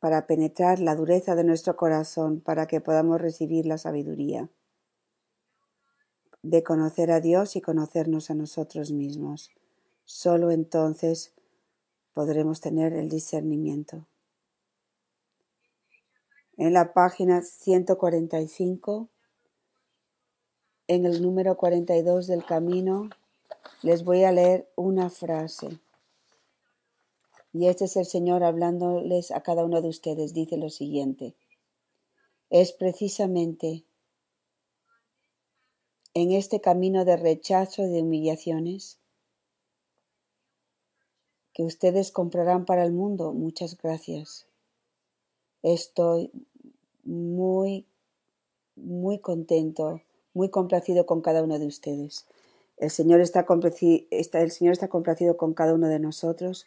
para 0.00 0.26
penetrar 0.26 0.80
la 0.80 0.94
dureza 0.94 1.34
de 1.34 1.44
nuestro 1.44 1.76
corazón, 1.76 2.40
para 2.40 2.66
que 2.66 2.82
podamos 2.82 3.20
recibir 3.20 3.64
la 3.64 3.78
sabiduría 3.78 4.50
de 6.42 6.62
conocer 6.62 7.10
a 7.10 7.20
Dios 7.20 7.56
y 7.56 7.62
conocernos 7.62 8.30
a 8.30 8.34
nosotros 8.34 8.92
mismos. 8.92 9.50
Solo 10.04 10.50
entonces 10.50 11.32
podremos 12.12 12.60
tener 12.60 12.92
el 12.92 13.08
discernimiento. 13.08 14.06
En 16.56 16.72
la 16.72 16.92
página 16.92 17.42
145, 17.42 19.08
en 20.86 21.04
el 21.04 21.20
número 21.20 21.56
42 21.56 22.28
del 22.28 22.44
camino, 22.44 23.10
les 23.82 24.04
voy 24.04 24.22
a 24.22 24.30
leer 24.30 24.70
una 24.76 25.10
frase. 25.10 25.80
Y 27.52 27.66
este 27.66 27.86
es 27.86 27.96
el 27.96 28.06
Señor 28.06 28.44
hablándoles 28.44 29.32
a 29.32 29.42
cada 29.42 29.64
uno 29.64 29.82
de 29.82 29.88
ustedes. 29.88 30.32
Dice 30.32 30.56
lo 30.56 30.70
siguiente. 30.70 31.34
Es 32.50 32.72
precisamente 32.72 33.84
en 36.14 36.30
este 36.30 36.60
camino 36.60 37.04
de 37.04 37.16
rechazo 37.16 37.82
y 37.82 37.88
de 37.88 38.02
humillaciones 38.02 39.00
que 41.52 41.64
ustedes 41.64 42.12
comprarán 42.12 42.64
para 42.64 42.84
el 42.84 42.92
mundo. 42.92 43.32
Muchas 43.32 43.76
gracias. 43.76 44.46
Estoy 45.64 46.30
muy, 47.04 47.86
muy 48.76 49.18
contento, 49.18 50.02
muy 50.34 50.50
complacido 50.50 51.06
con 51.06 51.22
cada 51.22 51.42
uno 51.42 51.58
de 51.58 51.66
ustedes. 51.66 52.26
El 52.76 52.90
Señor 52.90 53.20
está, 53.22 53.46
está, 54.10 54.42
el 54.42 54.50
Señor 54.50 54.72
está 54.72 54.88
complacido 54.88 55.38
con 55.38 55.54
cada 55.54 55.72
uno 55.72 55.88
de 55.88 56.00
nosotros 56.00 56.66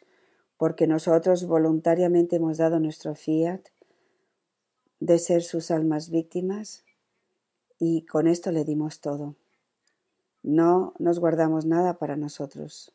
porque 0.57 0.87
nosotros 0.87 1.45
voluntariamente 1.45 2.37
hemos 2.37 2.57
dado 2.57 2.79
nuestro 2.79 3.13
fiat 3.13 3.61
de 4.99 5.19
ser 5.19 5.43
sus 5.43 5.69
almas 5.69 6.09
víctimas 6.09 6.83
y 7.77 8.01
con 8.07 8.25
esto 8.25 8.51
le 8.51 8.65
dimos 8.65 8.99
todo. 8.99 9.35
No 10.41 10.95
nos 10.97 11.19
guardamos 11.19 11.67
nada 11.67 11.99
para 11.99 12.15
nosotros. 12.15 12.91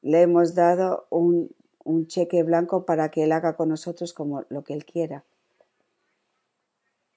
Le 0.00 0.22
hemos 0.22 0.54
dado 0.54 1.06
un, 1.10 1.50
un 1.86 2.08
cheque 2.08 2.42
blanco 2.42 2.84
para 2.84 3.10
que 3.10 3.24
Él 3.24 3.32
haga 3.32 3.56
con 3.56 3.68
nosotros 3.68 4.12
como 4.12 4.44
lo 4.48 4.64
que 4.64 4.74
Él 4.74 4.84
quiera. 4.84 5.24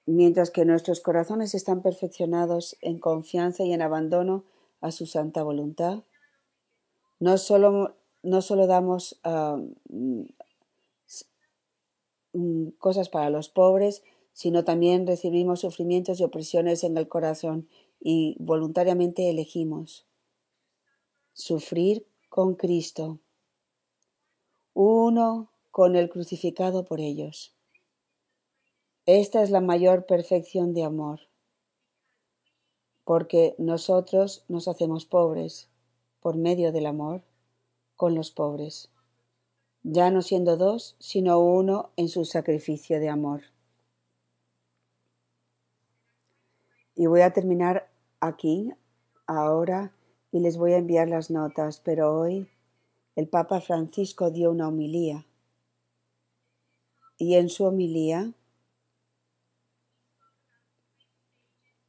Mientras 0.06 0.50
que 0.50 0.64
nuestros 0.64 1.00
corazones 1.00 1.54
están 1.54 1.82
perfeccionados 1.82 2.76
en 2.80 2.98
confianza 2.98 3.64
y 3.64 3.72
en 3.72 3.82
abandono 3.82 4.44
a 4.80 4.92
su 4.92 5.06
santa 5.06 5.42
voluntad, 5.42 6.04
no 7.18 7.36
solo, 7.36 7.96
no 8.22 8.42
solo 8.42 8.66
damos 8.66 9.20
uh, 9.24 10.26
cosas 12.78 13.08
para 13.08 13.28
los 13.28 13.48
pobres, 13.48 14.02
sino 14.32 14.64
también 14.64 15.06
recibimos 15.06 15.60
sufrimientos 15.60 16.20
y 16.20 16.24
opresiones 16.24 16.84
en 16.84 16.96
el 16.96 17.08
corazón 17.08 17.68
y 18.00 18.36
voluntariamente 18.38 19.28
elegimos 19.28 20.06
sufrir 21.32 22.06
con 22.28 22.54
Cristo, 22.54 23.18
uno 24.82 25.50
con 25.70 25.94
el 25.94 26.08
crucificado 26.08 26.86
por 26.86 27.00
ellos. 27.00 27.54
Esta 29.04 29.42
es 29.42 29.50
la 29.50 29.60
mayor 29.60 30.06
perfección 30.06 30.72
de 30.72 30.84
amor, 30.84 31.20
porque 33.04 33.54
nosotros 33.58 34.42
nos 34.48 34.68
hacemos 34.68 35.04
pobres 35.04 35.68
por 36.20 36.38
medio 36.38 36.72
del 36.72 36.86
amor 36.86 37.20
con 37.94 38.14
los 38.14 38.30
pobres, 38.30 38.90
ya 39.82 40.10
no 40.10 40.22
siendo 40.22 40.56
dos, 40.56 40.96
sino 40.98 41.40
uno 41.40 41.90
en 41.96 42.08
su 42.08 42.24
sacrificio 42.24 43.00
de 43.00 43.10
amor. 43.10 43.42
Y 46.94 47.04
voy 47.04 47.20
a 47.20 47.34
terminar 47.34 47.90
aquí, 48.20 48.72
ahora, 49.26 49.92
y 50.32 50.40
les 50.40 50.56
voy 50.56 50.72
a 50.72 50.78
enviar 50.78 51.10
las 51.10 51.30
notas, 51.30 51.80
pero 51.80 52.18
hoy 52.18 52.48
el 53.16 53.28
Papa 53.28 53.60
Francisco 53.60 54.30
dio 54.30 54.50
una 54.50 54.68
homilía. 54.68 55.26
Y 57.18 57.34
en 57.34 57.48
su 57.48 57.64
homilía 57.64 58.32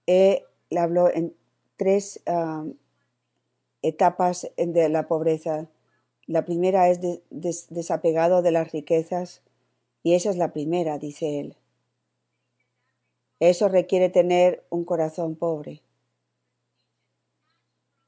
él 0.06 0.44
habló 0.78 1.10
en 1.10 1.36
tres 1.78 2.22
um, 2.28 2.76
etapas 3.82 4.50
de 4.58 4.90
la 4.90 5.08
pobreza. 5.08 5.70
La 6.28 6.46
primera 6.46 6.90
es 6.90 7.00
desapegado 7.70 8.42
de 8.42 8.52
las 8.52 8.72
riquezas 8.72 9.42
y 10.04 10.16
esa 10.16 10.30
es 10.30 10.38
la 10.38 10.54
primera, 10.54 10.98
dice 10.98 11.40
él. 11.40 11.58
Eso 13.40 13.70
requiere 13.70 14.10
tener 14.10 14.66
un 14.70 14.86
corazón 14.86 15.36
pobre. 15.36 15.82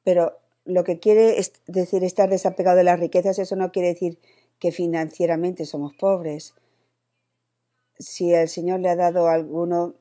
Pero 0.03 0.37
lo 0.65 0.83
que 0.83 0.99
quiere 0.99 1.35
decir 1.67 2.03
estar 2.03 2.29
desapegado 2.29 2.77
de 2.77 2.83
las 2.83 2.99
riquezas, 2.99 3.39
eso 3.39 3.55
no 3.55 3.71
quiere 3.71 3.89
decir 3.89 4.19
que 4.59 4.71
financieramente 4.71 5.65
somos 5.65 5.93
pobres. 5.93 6.53
Si 7.99 8.33
el 8.33 8.47
Señor 8.47 8.79
le 8.79 8.89
ha 8.89 8.95
dado 8.95 9.27
a 9.27 9.33
alguno 9.33 9.95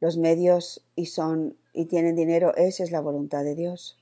los 0.00 0.16
medios 0.16 0.86
y 0.94 1.06
son 1.06 1.56
y 1.72 1.86
tienen 1.86 2.16
dinero, 2.16 2.54
esa 2.56 2.82
es 2.82 2.90
la 2.90 3.00
voluntad 3.00 3.44
de 3.44 3.54
Dios. 3.54 3.98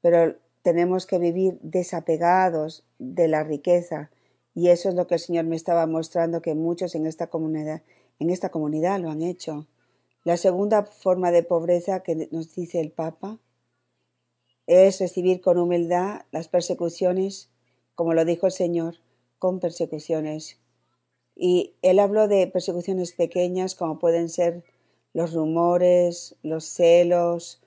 Pero 0.00 0.36
tenemos 0.62 1.06
que 1.06 1.18
vivir 1.18 1.58
desapegados 1.60 2.84
de 2.98 3.28
la 3.28 3.44
riqueza 3.44 4.10
y 4.54 4.68
eso 4.70 4.88
es 4.88 4.94
lo 4.94 5.06
que 5.06 5.14
el 5.14 5.20
Señor 5.20 5.44
me 5.44 5.56
estaba 5.56 5.86
mostrando 5.86 6.42
que 6.42 6.54
muchos 6.54 6.94
en 6.94 7.06
esta 7.06 7.28
comunidad 7.28 7.82
en 8.18 8.30
esta 8.30 8.50
comunidad 8.50 8.98
lo 9.00 9.10
han 9.10 9.22
hecho. 9.22 9.66
La 10.24 10.36
segunda 10.36 10.84
forma 10.84 11.30
de 11.30 11.42
pobreza 11.42 12.02
que 12.02 12.28
nos 12.30 12.54
dice 12.54 12.80
el 12.80 12.90
Papa 12.90 13.38
es 14.66 15.00
recibir 15.00 15.40
con 15.40 15.58
humildad 15.58 16.22
las 16.32 16.48
persecuciones, 16.48 17.50
como 17.94 18.14
lo 18.14 18.24
dijo 18.24 18.46
el 18.46 18.52
Señor, 18.52 18.96
con 19.38 19.60
persecuciones. 19.60 20.58
Y 21.34 21.74
él 21.82 21.98
habló 21.98 22.28
de 22.28 22.46
persecuciones 22.46 23.12
pequeñas, 23.12 23.74
como 23.74 23.98
pueden 23.98 24.28
ser 24.28 24.64
los 25.12 25.32
rumores, 25.32 26.36
los 26.42 26.64
celos, 26.64 27.60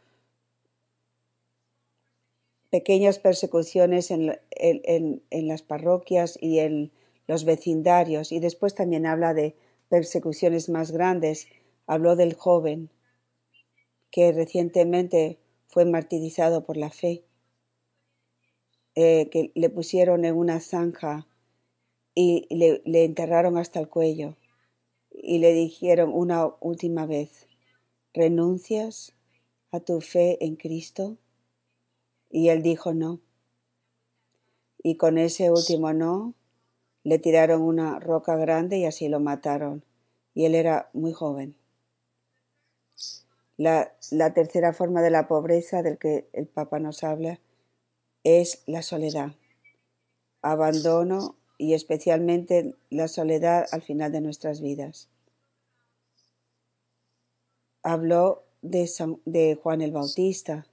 pequeñas 2.70 3.20
persecuciones 3.20 4.12
en, 4.12 4.40
en, 4.52 5.24
en, 5.30 5.48
las 5.48 5.62
parroquias 5.62 6.38
y 6.42 6.60
en 6.60 6.92
los 7.28 7.46
vecindarios. 7.46 8.32
Y 8.32 8.40
después 8.40 8.76
también 8.76 9.06
habla 9.06 9.34
de 9.34 9.56
persecuciones 9.90 10.70
más 10.70 10.92
grandes 10.92 11.48
Habló 11.90 12.16
del 12.16 12.36
joven 12.36 12.92
que 14.12 14.32
recientemente 14.32 15.40
fue 15.70 15.86
martirizado 15.86 16.66
por 16.66 16.78
la 16.78 16.90
fe, 16.90 17.24
eh, 18.96 19.30
que 19.30 19.52
le 19.56 19.70
pusieron 19.70 20.26
en 20.26 20.36
una 20.36 20.60
zanja 20.60 21.28
y 22.16 22.48
le, 22.54 22.82
le 22.86 23.06
enterraron 23.06 23.58
hasta 23.58 23.80
el 23.80 23.88
cuello 23.88 24.36
y 25.12 25.38
le 25.38 25.54
dijeron 25.54 26.12
una 26.14 26.48
última 26.60 27.06
vez, 27.06 27.48
¿renuncias 28.14 29.14
a 29.72 29.80
tu 29.80 30.02
fe 30.02 30.44
en 30.44 30.56
Cristo? 30.56 31.18
Y 32.30 32.50
él 32.50 32.64
dijo 32.64 32.94
no. 32.94 33.22
Y 34.82 34.96
con 34.96 35.18
ese 35.18 35.52
último 35.52 35.94
no, 35.94 36.34
le 37.04 37.20
tiraron 37.20 37.62
una 37.62 38.00
roca 38.00 38.36
grande 38.38 38.80
y 38.80 38.86
así 38.86 39.08
lo 39.08 39.20
mataron. 39.20 39.86
Y 40.34 40.46
él 40.46 40.56
era 40.56 40.90
muy 40.94 41.14
joven. 41.14 41.59
La, 43.60 43.92
tercera 44.34 44.72
forma 44.72 45.02
de 45.02 45.10
la 45.10 45.28
pobreza 45.28 45.84
del 45.84 45.98
que 45.98 46.30
el 46.32 46.48
Papa 46.48 46.80
nos 46.80 47.04
habla 47.04 47.42
es 48.24 48.64
la 48.68 48.82
soledad, 48.82 49.34
abandono 50.42 51.36
y 51.58 51.74
especialmente 51.74 52.74
la 52.90 53.10
soledad 53.10 53.66
al 53.74 53.82
final 53.82 54.14
de 54.14 54.22
nuestras 54.22 54.62
vidas. 54.62 55.10
Habló 57.84 58.46
de, 58.62 59.60
Juan 59.62 59.82
el 59.82 59.92
Bautista, 59.92 60.66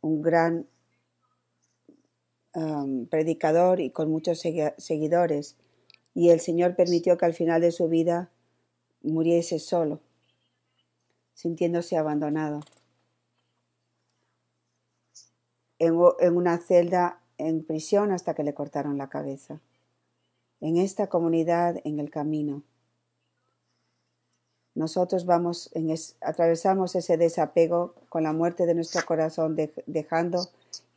un 0.00 0.22
gran 0.22 0.68
um, 2.54 3.06
predicador 3.06 3.80
y 3.80 3.90
con 3.90 4.08
muchos 4.12 4.44
segui- 4.44 4.76
seguidores. 4.78 5.56
Y 6.14 6.30
el 6.30 6.38
Señor 6.38 6.76
permitió 6.76 7.18
que 7.18 7.26
al 7.26 7.34
final 7.34 7.60
de 7.60 7.72
su 7.72 7.88
vida 7.88 8.30
muriese 9.02 9.58
solo, 9.58 9.98
sintiéndose 11.40 11.96
abandonado, 11.96 12.60
en, 15.78 15.94
una 16.36 16.58
celda 16.58 17.18
en 17.38 17.64
prisión 17.64 18.12
hasta 18.12 18.34
que 18.34 18.44
le 18.44 18.52
cortaron 18.52 18.98
la 18.98 19.08
cabeza. 19.08 19.58
En 20.60 20.76
esta 20.76 21.06
comunidad, 21.06 21.80
en 21.84 21.98
el 21.98 22.10
camino, 22.10 22.62
nosotros 24.74 25.24
vamos, 25.24 25.70
atravesamos 26.20 26.94
ese 26.94 27.16
desapego 27.16 27.94
con 28.10 28.22
la 28.22 28.34
muerte 28.34 28.66
de 28.66 28.74
nuestro 28.74 29.06
corazón, 29.06 29.56
dej- 29.56 29.82
dejando 29.86 30.46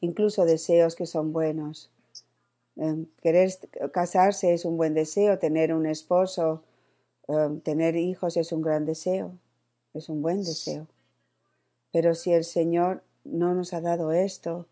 incluso 0.01 0.43
deseos 0.43 0.95
que 0.95 1.05
son 1.05 1.31
buenos. 1.31 1.89
Eh, 2.75 3.05
querer 3.21 3.49
casarse 3.93 4.53
es 4.53 4.65
un 4.65 4.75
buen 4.75 4.93
deseo, 4.93 5.39
tener 5.39 5.73
un 5.73 5.85
esposo, 5.85 6.63
eh, 7.29 7.61
tener 7.63 7.95
hijos 7.95 8.35
es 8.35 8.51
un 8.51 8.61
gran 8.61 8.83
deseo, 8.85 9.37
es 9.93 10.09
un 10.09 10.21
buen 10.21 10.43
deseo. 10.43 10.87
Pero 11.91 12.15
si 12.15 12.33
el 12.33 12.43
Señor 12.43 13.03
no 13.23 13.53
nos 13.53 13.73
ha 13.73 13.81
dado 13.81 14.11
esto, 14.11 14.67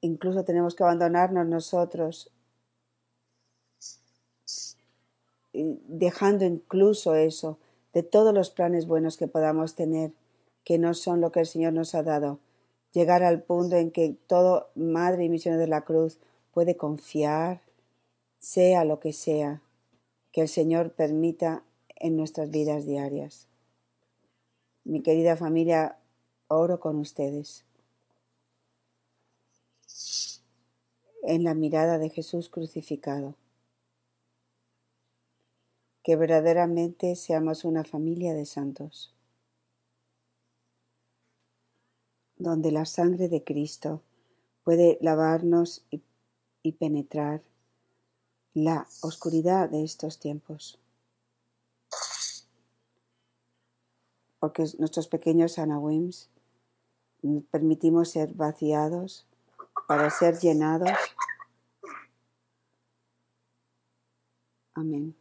incluso 0.00 0.44
tenemos 0.44 0.74
que 0.74 0.82
abandonarnos 0.82 1.46
nosotros, 1.46 2.30
dejando 5.52 6.44
incluso 6.44 7.14
eso 7.14 7.58
de 7.92 8.02
todos 8.02 8.34
los 8.34 8.50
planes 8.50 8.86
buenos 8.86 9.16
que 9.16 9.28
podamos 9.28 9.74
tener, 9.74 10.12
que 10.64 10.78
no 10.78 10.94
son 10.94 11.20
lo 11.20 11.32
que 11.32 11.40
el 11.40 11.46
Señor 11.46 11.72
nos 11.72 11.94
ha 11.94 12.02
dado. 12.02 12.38
Llegar 12.92 13.22
al 13.22 13.42
punto 13.42 13.76
en 13.76 13.90
que 13.90 14.16
todo 14.26 14.70
madre 14.74 15.24
y 15.24 15.28
misionero 15.28 15.60
de 15.60 15.68
la 15.68 15.84
cruz 15.84 16.18
puede 16.52 16.76
confiar, 16.76 17.60
sea 18.38 18.84
lo 18.84 19.00
que 19.00 19.12
sea, 19.12 19.62
que 20.32 20.42
el 20.42 20.48
Señor 20.48 20.92
permita 20.92 21.62
en 22.00 22.16
nuestras 22.16 22.50
vidas 22.50 22.86
diarias. 22.86 23.48
Mi 24.84 25.02
querida 25.02 25.36
familia, 25.36 25.98
oro 26.48 26.80
con 26.80 26.96
ustedes 26.96 27.64
en 31.22 31.44
la 31.44 31.54
mirada 31.54 31.98
de 31.98 32.08
Jesús 32.08 32.48
crucificado. 32.48 33.34
Que 36.02 36.16
verdaderamente 36.16 37.16
seamos 37.16 37.64
una 37.64 37.84
familia 37.84 38.32
de 38.32 38.46
santos, 38.46 39.14
donde 42.36 42.72
la 42.72 42.86
sangre 42.86 43.28
de 43.28 43.44
Cristo 43.44 44.00
puede 44.64 44.96
lavarnos 45.02 45.84
y, 45.90 46.00
y 46.62 46.72
penetrar 46.72 47.42
la 48.54 48.86
oscuridad 49.02 49.68
de 49.68 49.84
estos 49.84 50.18
tiempos. 50.18 50.78
Porque 54.38 54.64
nuestros 54.78 55.08
pequeños 55.08 55.58
anawims 55.58 56.30
mm, 57.22 57.38
permitimos 57.50 58.10
ser 58.10 58.34
vaciados 58.34 59.26
para 59.86 60.10
ser 60.10 60.38
llenados. 60.38 60.90
Amén. 64.74 65.16